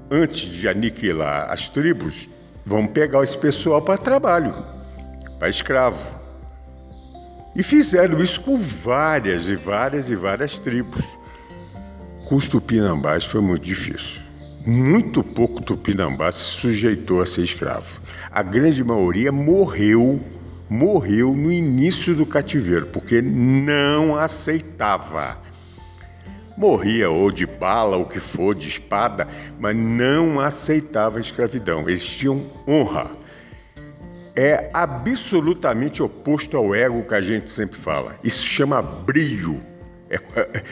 antes 0.09 0.41
de 0.41 0.67
aniquilar 0.67 1.51
as 1.51 1.69
tribos, 1.69 2.29
Vamos 2.69 2.91
pegar 2.91 3.23
esse 3.23 3.35
pessoal 3.35 3.81
para 3.81 3.97
trabalho, 3.97 4.53
para 5.39 5.49
escravo. 5.49 6.19
E 7.55 7.63
fizeram 7.63 8.21
isso 8.21 8.41
com 8.41 8.55
várias 8.59 9.49
e 9.49 9.55
várias 9.55 10.11
e 10.11 10.15
várias 10.15 10.59
tribos. 10.59 11.03
Com 12.27 12.35
os 12.35 12.47
tupinambás 12.47 13.25
foi 13.25 13.41
muito 13.41 13.63
difícil. 13.63 14.21
Muito 14.67 15.23
pouco 15.23 15.63
tupinambá 15.63 16.31
se 16.31 16.43
sujeitou 16.43 17.21
a 17.21 17.25
ser 17.25 17.41
escravo. 17.41 17.99
A 18.29 18.43
grande 18.43 18.83
maioria 18.83 19.31
morreu, 19.31 20.21
morreu 20.69 21.35
no 21.35 21.51
início 21.51 22.15
do 22.15 22.25
cativeiro, 22.25 22.87
porque 22.87 23.21
não 23.21 24.15
aceitava 24.15 25.49
morria 26.59 27.09
ou 27.09 27.31
de 27.31 27.45
bala, 27.45 27.95
ou 27.95 28.05
que 28.05 28.19
for, 28.19 28.53
de 28.53 28.67
espada, 28.67 29.25
mas 29.57 29.73
não 29.73 30.41
aceitava 30.41 31.17
a 31.17 31.21
escravidão. 31.21 31.87
Eles 31.87 32.05
tinham 32.05 32.45
honra. 32.67 33.09
É 34.35 34.69
absolutamente 34.73 36.03
oposto 36.03 36.57
ao 36.57 36.75
ego 36.75 37.03
que 37.03 37.15
a 37.15 37.21
gente 37.21 37.49
sempre 37.49 37.77
fala. 37.77 38.19
Isso 38.21 38.45
chama 38.45 38.81
brilho. 38.81 39.61
É, 40.09 40.15
é, 40.35 40.63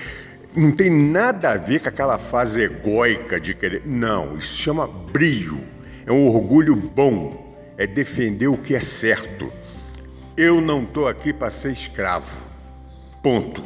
não 0.54 0.74
tem 0.74 0.90
nada 0.90 1.52
a 1.52 1.58
ver 1.58 1.80
com 1.80 1.88
aquela 1.88 2.18
fase 2.18 2.62
egóica 2.62 3.40
de 3.40 3.54
querer. 3.54 3.84
Não, 3.86 4.38
isso 4.38 4.58
chama 4.58 4.88
brilho. 4.88 5.60
É 6.06 6.12
um 6.12 6.28
orgulho 6.28 6.76
bom. 6.76 7.56
É 7.78 7.88
defender 7.88 8.48
o 8.48 8.58
que 8.58 8.76
é 8.76 8.80
certo. 8.82 9.52
Eu 10.38 10.62
não 10.62 10.84
estou 10.84 11.08
aqui 11.08 11.34
para 11.34 11.50
ser 11.50 11.72
escravo. 11.72 12.48
Ponto. 13.24 13.64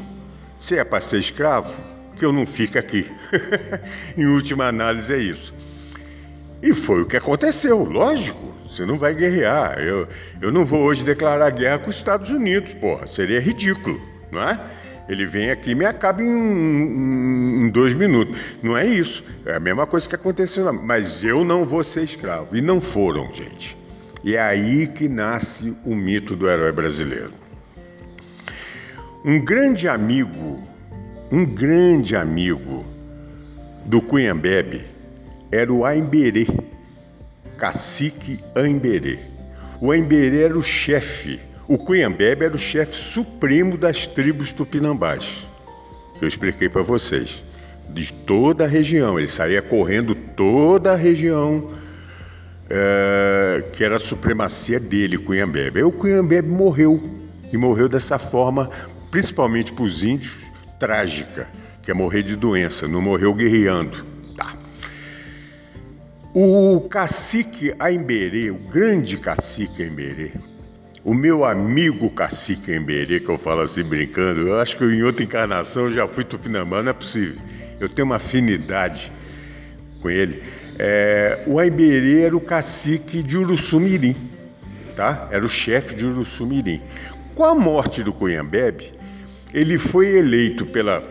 Se 0.58 0.78
é 0.78 0.86
para 0.86 1.02
ser 1.02 1.18
escravo, 1.18 1.76
que 2.16 2.24
eu 2.24 2.32
não 2.32 2.46
fique 2.46 2.78
aqui. 2.78 3.12
em 4.16 4.26
última 4.26 4.68
análise, 4.68 5.14
é 5.14 5.18
isso. 5.18 5.54
E 6.64 6.74
foi 6.74 7.02
o 7.02 7.06
que 7.06 7.18
aconteceu, 7.18 7.84
lógico. 7.84 8.54
Você 8.66 8.86
não 8.86 8.98
vai 8.98 9.14
guerrear. 9.14 9.80
Eu, 9.80 10.08
eu 10.42 10.50
não 10.50 10.64
vou 10.64 10.82
hoje 10.84 11.04
declarar 11.04 11.50
guerra 11.50 11.80
com 11.80 11.90
os 11.90 11.98
Estados 11.98 12.30
Unidos, 12.30 12.74
porra. 12.74 13.06
Seria 13.06 13.42
ridículo, 13.42 14.00
não 14.32 14.42
é? 14.42 14.58
Ele 15.10 15.26
vem 15.26 15.52
aqui 15.52 15.72
e 15.72 15.76
me 15.76 15.84
acaba 15.84 16.24
em, 16.24 16.26
em, 16.26 17.66
em, 17.66 17.70
dois 17.70 17.94
minutos. 17.94 18.40
Não 18.64 18.78
é 18.78 18.86
isso. 18.86 19.26
É 19.46 19.56
a 19.56 19.60
mesma 19.60 19.86
coisa 19.86 20.08
que 20.08 20.16
aconteceu. 20.16 20.72
Mas 20.72 21.26
eu 21.26 21.44
não 21.44 21.66
vou 21.66 21.84
ser 21.84 22.04
escravo. 22.04 22.56
E 22.56 22.62
não 22.62 22.80
foram, 22.80 23.30
gente. 23.34 23.81
E 24.24 24.36
é 24.36 24.42
aí 24.42 24.88
que 24.88 25.10
nasce 25.10 25.76
o 25.86 25.96
mito 25.96 26.36
do 26.36 26.50
herói 26.50 26.72
brasileiro. 26.72 27.34
Um 29.26 29.44
grande 29.44 29.88
amigo, 29.88 30.64
um 31.32 31.46
grande 31.46 32.16
amigo 32.16 32.86
do 33.86 34.02
Cunhambebe 34.02 34.82
era 35.52 35.72
o 35.72 35.86
Aimberê, 35.86 36.48
cacique 37.58 38.40
Aimberê. 38.56 39.20
O 39.80 39.92
Aimberê 39.92 40.44
era 40.44 40.58
o 40.58 40.64
chefe, 40.64 41.40
o 41.68 41.78
Cunhambebe 41.78 42.46
era 42.46 42.56
o 42.56 42.60
chefe 42.60 42.96
supremo 42.96 43.78
das 43.78 44.06
tribos 44.06 44.54
tupinambás, 44.54 45.48
eu 46.22 46.28
expliquei 46.28 46.70
para 46.70 46.84
vocês, 46.84 47.44
de 47.90 48.14
toda 48.14 48.66
a 48.66 48.68
região. 48.68 49.18
Ele 49.18 49.28
saía 49.28 49.62
correndo 49.62 50.14
toda 50.14 50.94
a 50.94 50.96
região 50.96 51.72
que 53.74 53.84
era 53.84 53.98
a 53.98 54.00
supremacia 54.00 54.80
dele, 54.80 55.18
Cunhambebe. 55.18 55.80
Aí 55.80 55.84
o 55.84 55.92
Cunhambebe 55.92 56.50
morreu, 56.50 57.02
e 57.52 57.58
morreu 57.58 57.90
dessa 57.90 58.18
forma, 58.18 58.70
principalmente 59.10 59.74
para 59.74 59.84
os 59.84 60.04
índios, 60.04 60.38
trágica, 60.80 61.48
que 61.82 61.92
é 61.92 61.94
morrer 61.94 62.24
de 62.24 62.36
doença, 62.36 62.88
não 62.88 63.02
morreu 63.02 63.34
guerreando. 63.34 64.06
Tá. 64.38 64.56
O 66.34 66.82
cacique 66.90 67.74
Aimberê, 67.78 68.52
o 68.52 68.56
grande 68.56 69.18
cacique 69.18 69.84
Aimberê, 69.84 70.32
o 71.04 71.14
meu 71.14 71.44
amigo 71.44 72.10
cacique 72.12 72.72
Aimberê, 72.72 73.20
que 73.20 73.30
eu 73.30 73.38
falo 73.38 73.62
assim 73.62 73.84
brincando, 73.84 74.48
eu 74.48 74.60
acho 74.60 74.78
que 74.78 74.86
em 74.86 75.04
outra 75.04 75.26
encarnação 75.26 75.84
eu 75.84 75.90
já 75.90 76.08
fui 76.08 76.24
tupinambá, 76.24 76.82
não 76.82 76.92
é 76.92 76.94
possível. 76.94 77.42
Eu 77.80 77.90
tenho 77.90 78.06
uma 78.06 78.18
afinidade 78.18 79.12
com 80.02 80.10
ele. 80.10 80.44
É, 80.84 81.44
o 81.46 81.60
Aiberê 81.60 82.24
era 82.24 82.36
o 82.36 82.42
cacique 82.42 83.22
de 83.22 83.38
Uruçumirim, 83.38 84.16
tá? 84.96 85.28
Era 85.30 85.46
o 85.46 85.48
chefe 85.48 85.94
de 85.94 86.08
Uruçumirim. 86.08 86.82
Com 87.36 87.44
a 87.44 87.54
morte 87.54 88.02
do 88.02 88.12
Cunhambebe, 88.12 88.92
ele 89.54 89.78
foi 89.78 90.08
eleito 90.18 90.66
pela, 90.66 91.04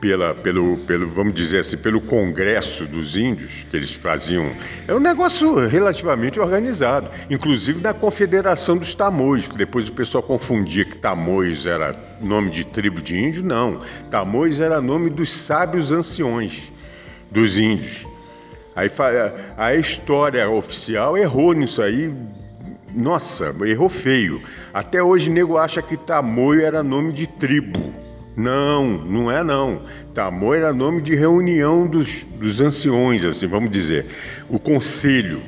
pela, 0.00 0.34
pelo, 0.34 0.76
pelo, 0.78 1.06
vamos 1.06 1.34
dizer 1.34 1.60
assim, 1.60 1.76
pelo 1.76 2.00
Congresso 2.00 2.84
dos 2.84 3.14
Índios, 3.16 3.64
que 3.70 3.76
eles 3.76 3.92
faziam. 3.92 4.50
É 4.88 4.92
um 4.92 4.98
negócio 4.98 5.54
relativamente 5.68 6.40
organizado, 6.40 7.12
inclusive 7.30 7.80
na 7.80 7.94
Confederação 7.94 8.76
dos 8.76 8.92
Tamoios, 8.92 9.46
que 9.46 9.56
depois 9.56 9.88
o 9.88 9.92
pessoal 9.92 10.20
confundia 10.20 10.84
que 10.84 10.96
Tamoios 10.96 11.64
era 11.64 11.94
nome 12.20 12.50
de 12.50 12.64
tribo 12.64 13.00
de 13.00 13.16
índio. 13.16 13.44
Não, 13.44 13.82
Tamoios 14.10 14.58
era 14.58 14.80
nome 14.80 15.10
dos 15.10 15.28
sábios 15.28 15.92
anciões 15.92 16.72
dos 17.30 17.56
índios. 17.56 18.04
Aí 18.78 18.88
a 19.56 19.74
história 19.74 20.48
oficial 20.48 21.18
errou 21.18 21.52
nisso 21.52 21.82
aí. 21.82 22.14
Nossa, 22.94 23.52
errou 23.66 23.88
feio. 23.88 24.40
Até 24.72 25.02
hoje 25.02 25.30
nego 25.30 25.58
acha 25.58 25.82
que 25.82 25.96
Tamoio 25.96 26.64
era 26.64 26.80
nome 26.80 27.12
de 27.12 27.26
tribo. 27.26 27.92
Não, 28.36 28.86
não 28.86 29.32
é 29.32 29.42
não. 29.42 29.82
Tamoio 30.14 30.58
era 30.60 30.72
nome 30.72 31.02
de 31.02 31.16
reunião 31.16 31.88
dos, 31.88 32.22
dos 32.22 32.60
anciões, 32.60 33.24
assim, 33.24 33.48
vamos 33.48 33.68
dizer. 33.68 34.06
O 34.48 34.60
conselho, 34.60 35.42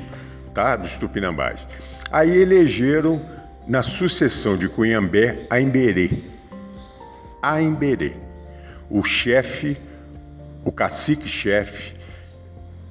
tá? 0.53 0.75
Dos 0.75 0.97
tupinambás. 0.97 1.65
Aí 2.11 2.37
elegeram, 2.37 3.21
na 3.65 3.81
sucessão 3.81 4.57
de 4.57 4.67
Cunhambé, 4.67 5.47
Aimberê. 5.49 6.21
Aimberê. 7.41 8.11
O 8.89 9.01
chefe, 9.03 9.77
o 10.65 10.71
cacique-chefe 10.71 12.00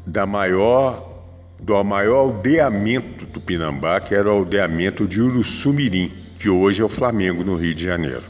da 0.07 0.27
maior 0.27 1.09
do 1.63 1.85
maior 1.85 2.21
aldeamento 2.21 3.27
do 3.27 3.41
Pinambá, 3.41 4.01
que 4.01 4.15
era 4.15 4.33
o 4.33 4.39
aldeamento 4.39 5.07
de 5.07 5.21
Uruçumirim, 5.21 6.11
que 6.39 6.49
hoje 6.49 6.81
é 6.81 6.85
o 6.85 6.89
Flamengo 6.89 7.45
no 7.45 7.55
Rio 7.55 7.75
de 7.75 7.85
Janeiro. 7.85 8.23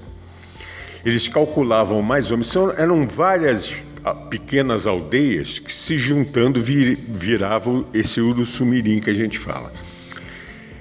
Eles 1.04 1.28
calculavam 1.28 2.02
mais 2.02 2.30
ou 2.30 2.36
menos, 2.36 2.56
eram 2.76 3.06
várias 3.06 3.82
ah, 4.04 4.14
pequenas 4.14 4.86
aldeias 4.86 5.58
que 5.58 5.72
se 5.72 5.96
juntando 5.96 6.60
vir, 6.60 6.98
viravam 7.08 7.86
esse 7.94 8.20
Uruçumirim 8.20 9.00
que 9.00 9.10
a 9.10 9.14
gente 9.14 9.38
fala. 9.38 9.72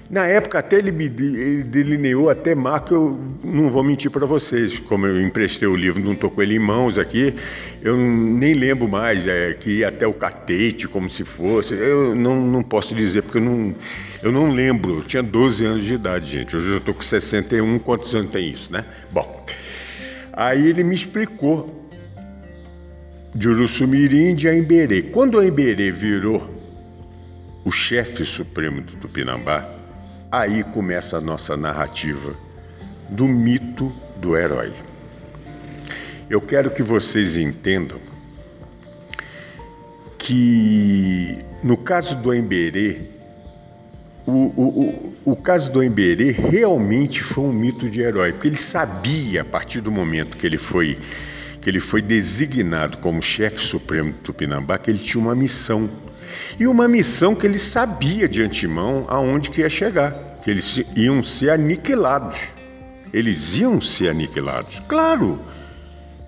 Na 0.09 0.25
época 0.25 0.57
até 0.57 0.77
ele, 0.77 0.89
ele 0.89 1.63
delineou 1.63 2.31
até 2.31 2.55
marca, 2.55 2.95
eu 2.95 3.19
não 3.43 3.69
vou 3.69 3.83
mentir 3.83 4.09
para 4.09 4.25
vocês, 4.25 4.79
como 4.79 5.05
eu 5.05 5.21
emprestei 5.21 5.67
o 5.67 5.75
livro, 5.75 6.03
não 6.03 6.13
estou 6.13 6.31
com 6.31 6.41
ele 6.41 6.55
em 6.55 6.59
mãos 6.59 6.97
aqui, 6.97 7.31
eu 7.83 7.95
nem 7.95 8.55
lembro 8.55 8.87
mais, 8.87 9.27
é, 9.27 9.53
que 9.53 9.83
até 9.83 10.07
o 10.07 10.13
catete, 10.13 10.87
como 10.87 11.07
se 11.07 11.23
fosse, 11.23 11.75
eu 11.75 12.15
não, 12.15 12.41
não 12.41 12.63
posso 12.63 12.95
dizer, 12.95 13.21
porque 13.21 13.37
eu 13.37 13.43
não, 13.43 13.75
eu 14.23 14.31
não 14.31 14.49
lembro, 14.49 14.97
eu 14.97 15.03
tinha 15.03 15.21
12 15.21 15.63
anos 15.63 15.83
de 15.83 15.93
idade, 15.93 16.31
gente, 16.31 16.57
hoje 16.57 16.69
eu 16.69 16.77
estou 16.77 16.95
com 16.95 17.03
61, 17.03 17.77
quantos 17.77 18.15
anos 18.15 18.31
tem 18.31 18.49
isso, 18.49 18.73
né? 18.73 18.83
Bom, 19.11 19.45
aí 20.33 20.69
ele 20.69 20.83
me 20.83 20.95
explicou 20.95 21.87
de 23.35 23.47
Uruçumirim 23.47 24.33
de 24.33 24.49
Aimberê. 24.49 25.03
Quando 25.03 25.39
Aimberê 25.39 25.91
virou 25.91 26.49
o 27.63 27.71
chefe 27.71 28.25
supremo 28.25 28.81
do 28.81 28.93
Tupinambá, 28.93 29.78
Aí 30.31 30.63
começa 30.63 31.17
a 31.17 31.21
nossa 31.21 31.57
narrativa 31.57 32.35
do 33.09 33.27
mito 33.27 33.91
do 34.17 34.37
herói. 34.37 34.71
Eu 36.29 36.39
quero 36.39 36.69
que 36.69 36.83
vocês 36.83 37.35
entendam 37.35 37.97
que 40.19 41.35
no 41.63 41.75
caso 41.75 42.15
do 42.17 42.31
Emberê, 42.31 43.01
o, 44.27 44.31
o, 44.31 45.15
o, 45.25 45.31
o, 45.31 45.35
caso 45.35 45.71
do 45.71 45.81
Emberê 45.81 46.29
realmente 46.29 47.23
foi 47.23 47.45
um 47.45 47.53
mito 47.53 47.89
de 47.89 48.01
herói, 48.01 48.31
porque 48.31 48.47
ele 48.47 48.55
sabia, 48.55 49.41
a 49.41 49.45
partir 49.45 49.81
do 49.81 49.91
momento 49.91 50.37
que 50.37 50.45
ele 50.45 50.59
foi, 50.59 50.99
que 51.59 51.67
ele 51.67 51.79
foi 51.79 52.03
designado 52.03 52.99
como 52.99 53.19
chefe 53.19 53.65
supremo 53.65 54.11
do 54.11 54.19
Tupinambá, 54.19 54.77
que 54.77 54.91
ele 54.91 54.99
tinha 54.99 55.19
uma 55.19 55.35
missão 55.35 55.89
e 56.59 56.67
uma 56.67 56.87
missão 56.87 57.35
que 57.35 57.45
ele 57.45 57.57
sabia 57.57 58.27
de 58.27 58.41
antemão 58.41 59.05
aonde 59.07 59.49
que 59.49 59.61
ia 59.61 59.69
chegar, 59.69 60.11
que 60.41 60.49
eles 60.49 60.83
iam 60.95 61.21
ser 61.21 61.51
aniquilados. 61.51 62.39
Eles 63.13 63.57
iam 63.57 63.81
ser 63.81 64.09
aniquilados. 64.09 64.81
Claro, 64.87 65.39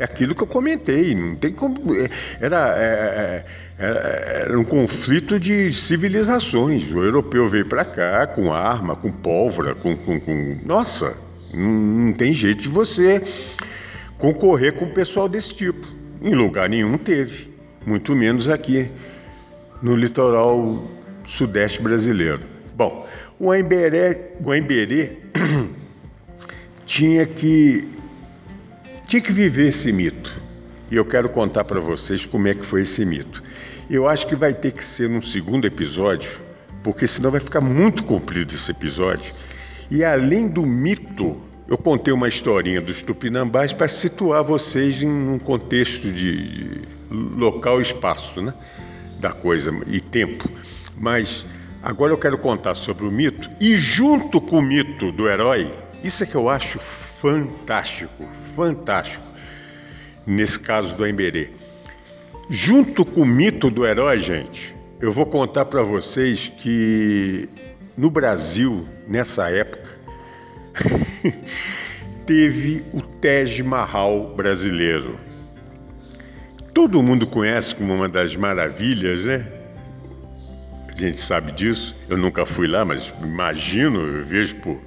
é 0.02 0.04
aquilo 0.04 0.34
que 0.34 0.42
eu 0.42 0.48
comentei, 0.48 1.14
não 1.14 1.36
tem 1.36 1.54
como. 1.54 1.96
É, 1.96 2.10
era, 2.40 2.76
é, 2.76 3.46
é, 3.78 4.42
era, 4.48 4.60
um 4.60 4.64
conflito 4.64 5.40
de 5.40 5.72
civilizações. 5.72 6.92
O 6.92 7.04
europeu 7.04 7.48
veio 7.48 7.68
para 7.68 7.86
cá 7.86 8.26
com 8.26 8.52
arma, 8.52 8.96
com 8.96 9.12
pólvora, 9.12 9.76
com. 9.76 9.96
com, 9.96 10.20
com... 10.20 10.58
Nossa, 10.66 11.16
não, 11.54 11.70
não 11.70 12.14
tem 12.14 12.34
jeito 12.34 12.62
de 12.62 12.68
você 12.68 13.22
concorrer 14.18 14.74
com 14.74 14.86
o 14.86 14.92
pessoal 14.92 15.30
desse 15.30 15.56
tipo. 15.56 15.86
Em 16.20 16.34
lugar 16.34 16.68
nenhum 16.68 16.98
teve, 16.98 17.54
muito 17.86 18.16
menos 18.16 18.50
aqui 18.50 18.92
no 19.82 19.96
litoral 19.96 20.88
sudeste 21.26 21.82
brasileiro. 21.82 22.42
Bom, 22.76 23.08
o 23.40 23.54
Emberé, 23.54 24.36
tinha 26.86 27.26
que 27.26 27.88
tinha 29.08 29.22
que 29.22 29.32
viver 29.32 29.68
esse 29.68 29.92
mito. 29.92 30.42
E 30.90 30.96
eu 30.96 31.06
quero 31.06 31.30
contar 31.30 31.64
para 31.64 31.80
vocês 31.80 32.26
como 32.26 32.48
é 32.48 32.54
que 32.54 32.66
foi 32.66 32.84
esse 32.84 33.06
mito. 33.06 33.42
Eu 33.90 34.08
acho 34.08 34.28
que 34.28 34.36
vai 34.36 34.54
ter 34.54 34.72
que 34.72 34.84
ser 34.84 35.10
num 35.10 35.22
segundo 35.22 35.66
episódio, 35.66 36.40
porque 36.84 37.08
senão 37.08 37.32
vai 37.32 37.40
ficar 37.40 37.62
muito 37.62 38.04
comprido 38.04 38.54
esse 38.54 38.72
episódio. 38.72 39.34
E 39.90 40.04
além 40.04 40.48
do 40.48 40.66
mito, 40.66 41.42
eu 41.68 41.78
contei 41.78 42.14
uma 42.14 42.28
historinha 42.28 42.80
dos 42.80 43.02
tupinambás 43.04 43.74
para 43.74 43.88
situar 43.88 44.44
vocês 44.44 45.02
em 45.02 45.10
um 45.10 45.40
contexto 45.40 46.12
de 46.12 46.82
local 47.10 47.80
e 47.80 47.82
espaço, 47.82 48.42
né? 48.42 48.54
Da 49.22 49.32
coisa 49.32 49.72
e 49.88 50.02
tempo. 50.02 50.50
Mas 50.98 51.46
agora 51.82 52.12
eu 52.12 52.18
quero 52.18 52.38
contar 52.38 52.74
sobre 52.74 53.06
o 53.06 53.12
mito 53.12 53.50
e 53.60 53.78
junto 53.78 54.42
com 54.42 54.58
o 54.58 54.62
mito 54.62 55.12
do 55.12 55.30
herói, 55.30 55.72
isso 56.04 56.24
é 56.24 56.28
que 56.28 56.36
eu 56.36 56.50
acho 56.50 56.80
fantástico, 56.80 58.28
fantástico. 58.56 59.24
Nesse 60.26 60.60
caso 60.60 60.96
do 60.96 61.06
Emberê. 61.06 61.52
Junto 62.50 63.06
com 63.06 63.22
o 63.22 63.26
mito 63.26 63.70
do 63.70 63.86
herói, 63.86 64.20
gente, 64.20 64.76
eu 65.00 65.12
vou 65.12 65.26
contar 65.26 65.66
para 65.66 65.82
vocês 65.84 66.52
que 66.58 67.48
no 67.98 68.10
Brasil, 68.10 68.86
nessa 69.08 69.50
época, 69.50 69.98
teve 72.26 72.84
o 72.94 73.02
Taj 73.02 73.64
Mahal 73.64 74.36
brasileiro 74.36 75.31
todo 76.74 77.02
mundo 77.02 77.28
conhece 77.28 77.76
como 77.76 77.94
uma 77.94 78.10
das 78.10 78.36
maravilhas, 78.36 79.26
né? 79.26 79.62
gente 80.96 81.18
sabe 81.18 81.52
disso. 81.52 81.96
Eu 82.08 82.18
nunca 82.18 82.46
fui 82.46 82.68
lá, 82.68 82.86
mas 82.86 83.12
imagino, 83.22 84.00
eu 84.00 84.26
vejo 84.26 84.56
por, 84.58 84.80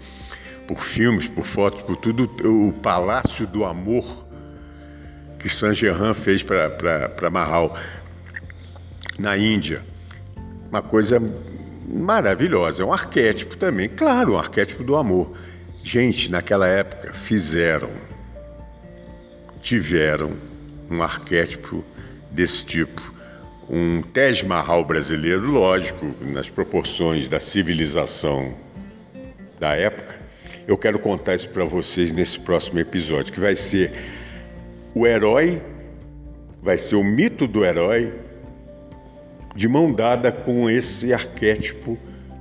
por 0.66 0.80
filmes, 0.80 1.26
por 1.26 1.44
fotos, 1.44 1.82
por 1.82 1.96
tudo, 1.96 2.24
o 2.44 2.72
Palácio 2.72 3.46
do 3.46 3.64
Amor 3.64 4.24
que 5.38 5.48
Saint 5.48 5.74
Germain 5.74 6.14
fez 6.14 6.42
para 6.42 7.30
Mahal 7.30 7.76
na 9.18 9.36
Índia. 9.36 9.82
Uma 10.70 10.80
coisa 10.80 11.20
maravilhosa, 11.86 12.82
é 12.82 12.86
um 12.86 12.92
arquétipo 12.92 13.56
também, 13.56 13.88
claro, 13.88 14.32
um 14.32 14.38
arquétipo 14.38 14.82
do 14.82 14.96
amor. 14.96 15.36
Gente, 15.82 16.30
naquela 16.30 16.66
época 16.66 17.12
fizeram, 17.12 17.90
tiveram 19.60 20.32
um 20.90 21.02
arquétipo 21.02 21.84
desse 22.30 22.64
tipo. 22.64 23.12
Um 23.68 24.02
Taj 24.02 24.44
Mahal 24.44 24.84
brasileiro, 24.84 25.50
lógico, 25.50 26.06
nas 26.20 26.50
proporções 26.50 27.28
da 27.28 27.40
civilização 27.40 28.54
da 29.58 29.74
época. 29.74 30.20
Eu 30.66 30.76
quero 30.76 30.98
contar 30.98 31.34
isso 31.34 31.48
para 31.48 31.64
vocês 31.64 32.12
nesse 32.12 32.40
próximo 32.40 32.78
episódio, 32.78 33.32
que 33.32 33.40
vai 33.40 33.56
ser 33.56 33.92
o 34.94 35.06
herói, 35.06 35.62
vai 36.62 36.78
ser 36.78 36.96
o 36.96 37.04
mito 37.04 37.46
do 37.46 37.64
herói 37.64 38.12
de 39.54 39.68
mão 39.68 39.92
dada 39.92 40.32
com 40.32 40.68
esse 40.68 41.12
arquétipo 41.12 41.98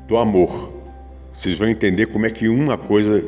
do 0.08 0.17
amor. 0.17 0.73
Vocês 1.34 1.58
vão 1.58 1.67
entender 1.67 2.08
como 2.08 2.25
é 2.25 2.29
que 2.29 2.47
uma 2.47 2.77
coisa 2.77 3.23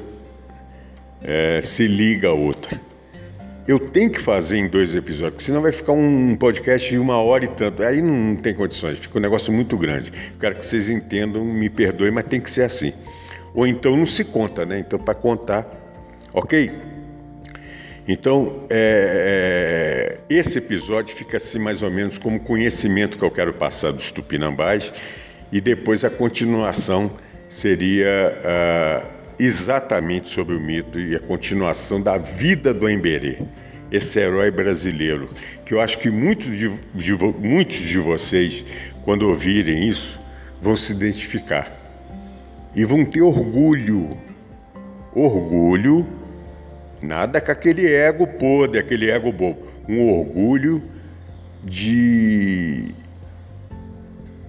é, 1.21 1.59
se 1.61 1.87
liga 1.87 2.29
à 2.29 2.33
outra. 2.33 2.79
Eu 3.67 3.79
tenho 3.79 4.11
que 4.11 4.19
fazer 4.19 4.57
em 4.57 4.67
dois 4.67 4.95
episódios, 4.95 5.43
senão 5.43 5.59
vai 5.59 5.71
ficar 5.71 5.91
um 5.91 6.35
podcast 6.35 6.87
de 6.87 6.99
uma 6.99 7.17
hora 7.17 7.45
e 7.45 7.47
tanto. 7.47 7.81
Aí 7.81 7.99
não 7.99 8.35
tem 8.35 8.53
condições, 8.53 8.99
fica 8.99 9.17
um 9.17 9.21
negócio 9.21 9.51
muito 9.51 9.75
grande. 9.75 10.11
quero 10.39 10.55
que 10.55 10.65
vocês 10.65 10.87
entendam, 10.87 11.43
me 11.43 11.67
perdoem, 11.67 12.11
mas 12.11 12.25
tem 12.25 12.39
que 12.39 12.49
ser 12.49 12.61
assim. 12.61 12.93
Ou 13.55 13.65
então 13.65 13.97
não 13.97 14.05
se 14.05 14.23
conta, 14.23 14.65
né? 14.65 14.79
Então, 14.79 14.99
para 14.99 15.15
contar, 15.15 15.65
ok? 16.31 16.71
Então, 18.07 18.65
é, 18.69 20.19
é, 20.29 20.35
esse 20.35 20.59
episódio 20.59 21.15
fica 21.15 21.37
assim 21.37 21.57
mais 21.57 21.81
ou 21.81 21.89
menos 21.89 22.19
como 22.19 22.39
conhecimento 22.39 23.17
que 23.17 23.25
eu 23.25 23.31
quero 23.31 23.53
passar 23.53 23.91
dos 23.91 24.11
tupinambás 24.11 24.93
e 25.51 25.59
depois 25.59 26.03
a 26.03 26.09
continuação 26.11 27.09
seria 27.49 28.37
ah, 28.43 29.05
exatamente 29.39 30.27
sobre 30.27 30.55
o 30.55 30.59
mito 30.59 30.99
e 30.99 31.15
a 31.15 31.19
continuação 31.19 32.01
da 32.01 32.17
vida 32.17 32.73
do 32.73 32.89
Emberê, 32.89 33.39
esse 33.91 34.19
herói 34.19 34.49
brasileiro, 34.51 35.29
que 35.63 35.73
eu 35.73 35.79
acho 35.79 35.99
que 35.99 36.09
muitos 36.09 36.57
de, 36.57 36.69
de, 36.93 37.13
muitos 37.39 37.77
de 37.77 37.99
vocês, 37.99 38.65
quando 39.03 39.27
ouvirem 39.27 39.87
isso, 39.87 40.19
vão 40.61 40.75
se 40.75 40.93
identificar. 40.93 41.71
E 42.75 42.83
vão 42.83 43.05
ter 43.05 43.21
orgulho, 43.21 44.17
orgulho 45.13 46.05
Nada 47.05 47.39
com 47.39 47.51
aquele 47.51 47.93
ego 47.93 48.25
podre, 48.25 48.79
aquele 48.79 49.11
ego 49.11 49.31
bobo. 49.31 49.67
Um 49.87 50.09
orgulho 50.09 50.83
de, 51.63 52.87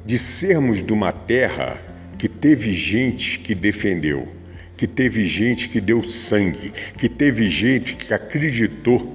de 0.04 0.18
sermos 0.18 0.82
de 0.82 0.90
uma 0.92 1.12
terra 1.12 1.76
que 2.16 2.28
teve 2.28 2.72
gente 2.72 3.40
que 3.40 3.54
defendeu, 3.54 4.26
que 4.76 4.86
teve 4.86 5.24
gente 5.24 5.68
que 5.68 5.80
deu 5.80 6.02
sangue, 6.02 6.70
que 6.96 7.08
teve 7.08 7.48
gente 7.48 7.96
que 7.96 8.12
acreditou 8.12 9.14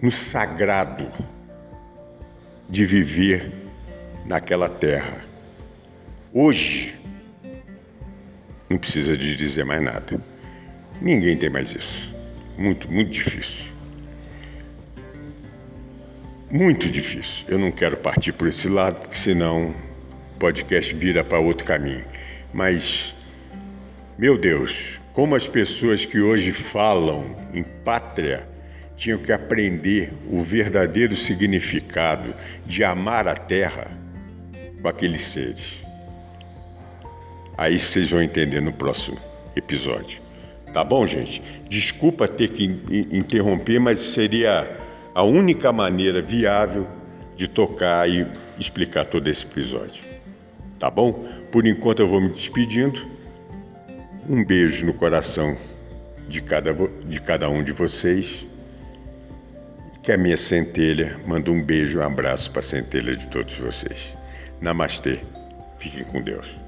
no 0.00 0.10
sagrado 0.10 1.06
de 2.68 2.84
viver 2.84 3.52
naquela 4.26 4.68
terra. 4.68 5.24
Hoje, 6.32 6.94
não 8.68 8.78
precisa 8.78 9.16
de 9.16 9.34
dizer 9.34 9.64
mais 9.64 9.82
nada. 9.82 10.20
Ninguém 11.00 11.36
tem 11.36 11.50
mais 11.50 11.74
isso. 11.74 12.14
Muito, 12.56 12.90
muito 12.92 13.10
difícil. 13.10 13.66
Muito 16.52 16.90
difícil. 16.90 17.46
Eu 17.48 17.58
não 17.58 17.72
quero 17.72 17.96
partir 17.96 18.32
por 18.32 18.46
esse 18.46 18.68
lado, 18.68 19.00
porque 19.00 19.16
senão 19.16 19.70
o 19.70 20.38
podcast 20.38 20.94
vira 20.94 21.24
para 21.24 21.38
outro 21.38 21.66
caminho. 21.66 22.04
Mas, 22.52 23.14
meu 24.20 24.36
Deus, 24.36 25.00
como 25.14 25.34
as 25.34 25.48
pessoas 25.48 26.04
que 26.04 26.20
hoje 26.20 26.52
falam 26.52 27.34
em 27.54 27.62
pátria 27.62 28.46
tinham 28.94 29.18
que 29.18 29.32
aprender 29.32 30.12
o 30.30 30.42
verdadeiro 30.42 31.16
significado 31.16 32.34
de 32.66 32.84
amar 32.84 33.26
a 33.26 33.34
terra 33.34 33.90
com 34.82 34.86
aqueles 34.86 35.22
seres. 35.22 35.82
Aí 37.56 37.78
vocês 37.78 38.10
vão 38.10 38.22
entender 38.22 38.60
no 38.60 38.74
próximo 38.74 39.16
episódio. 39.56 40.20
Tá 40.70 40.84
bom, 40.84 41.06
gente? 41.06 41.40
Desculpa 41.66 42.28
ter 42.28 42.50
que 42.50 42.64
interromper, 43.10 43.80
mas 43.80 44.00
seria 44.00 44.68
a 45.14 45.22
única 45.22 45.72
maneira 45.72 46.20
viável 46.20 46.86
de 47.34 47.48
tocar 47.48 48.06
e 48.06 48.26
explicar 48.58 49.06
todo 49.06 49.26
esse 49.28 49.46
episódio. 49.46 50.04
Tá 50.78 50.90
bom? 50.90 51.26
Por 51.50 51.66
enquanto 51.66 52.00
eu 52.00 52.06
vou 52.06 52.20
me 52.20 52.28
despedindo. 52.28 53.09
Um 54.28 54.44
beijo 54.44 54.86
no 54.86 54.94
coração 54.94 55.56
de 56.28 56.42
cada, 56.42 56.72
de 56.74 57.20
cada 57.20 57.48
um 57.48 57.62
de 57.62 57.72
vocês. 57.72 58.46
Que 60.02 60.12
a 60.12 60.16
minha 60.16 60.36
centelha 60.36 61.20
manda 61.26 61.50
um 61.50 61.62
beijo 61.62 61.98
um 61.98 62.02
abraço 62.02 62.50
para 62.50 62.60
a 62.60 62.62
centelha 62.62 63.14
de 63.14 63.26
todos 63.28 63.54
vocês. 63.54 64.16
Namastê. 64.60 65.20
Fiquem 65.78 66.04
com 66.04 66.22
Deus. 66.22 66.58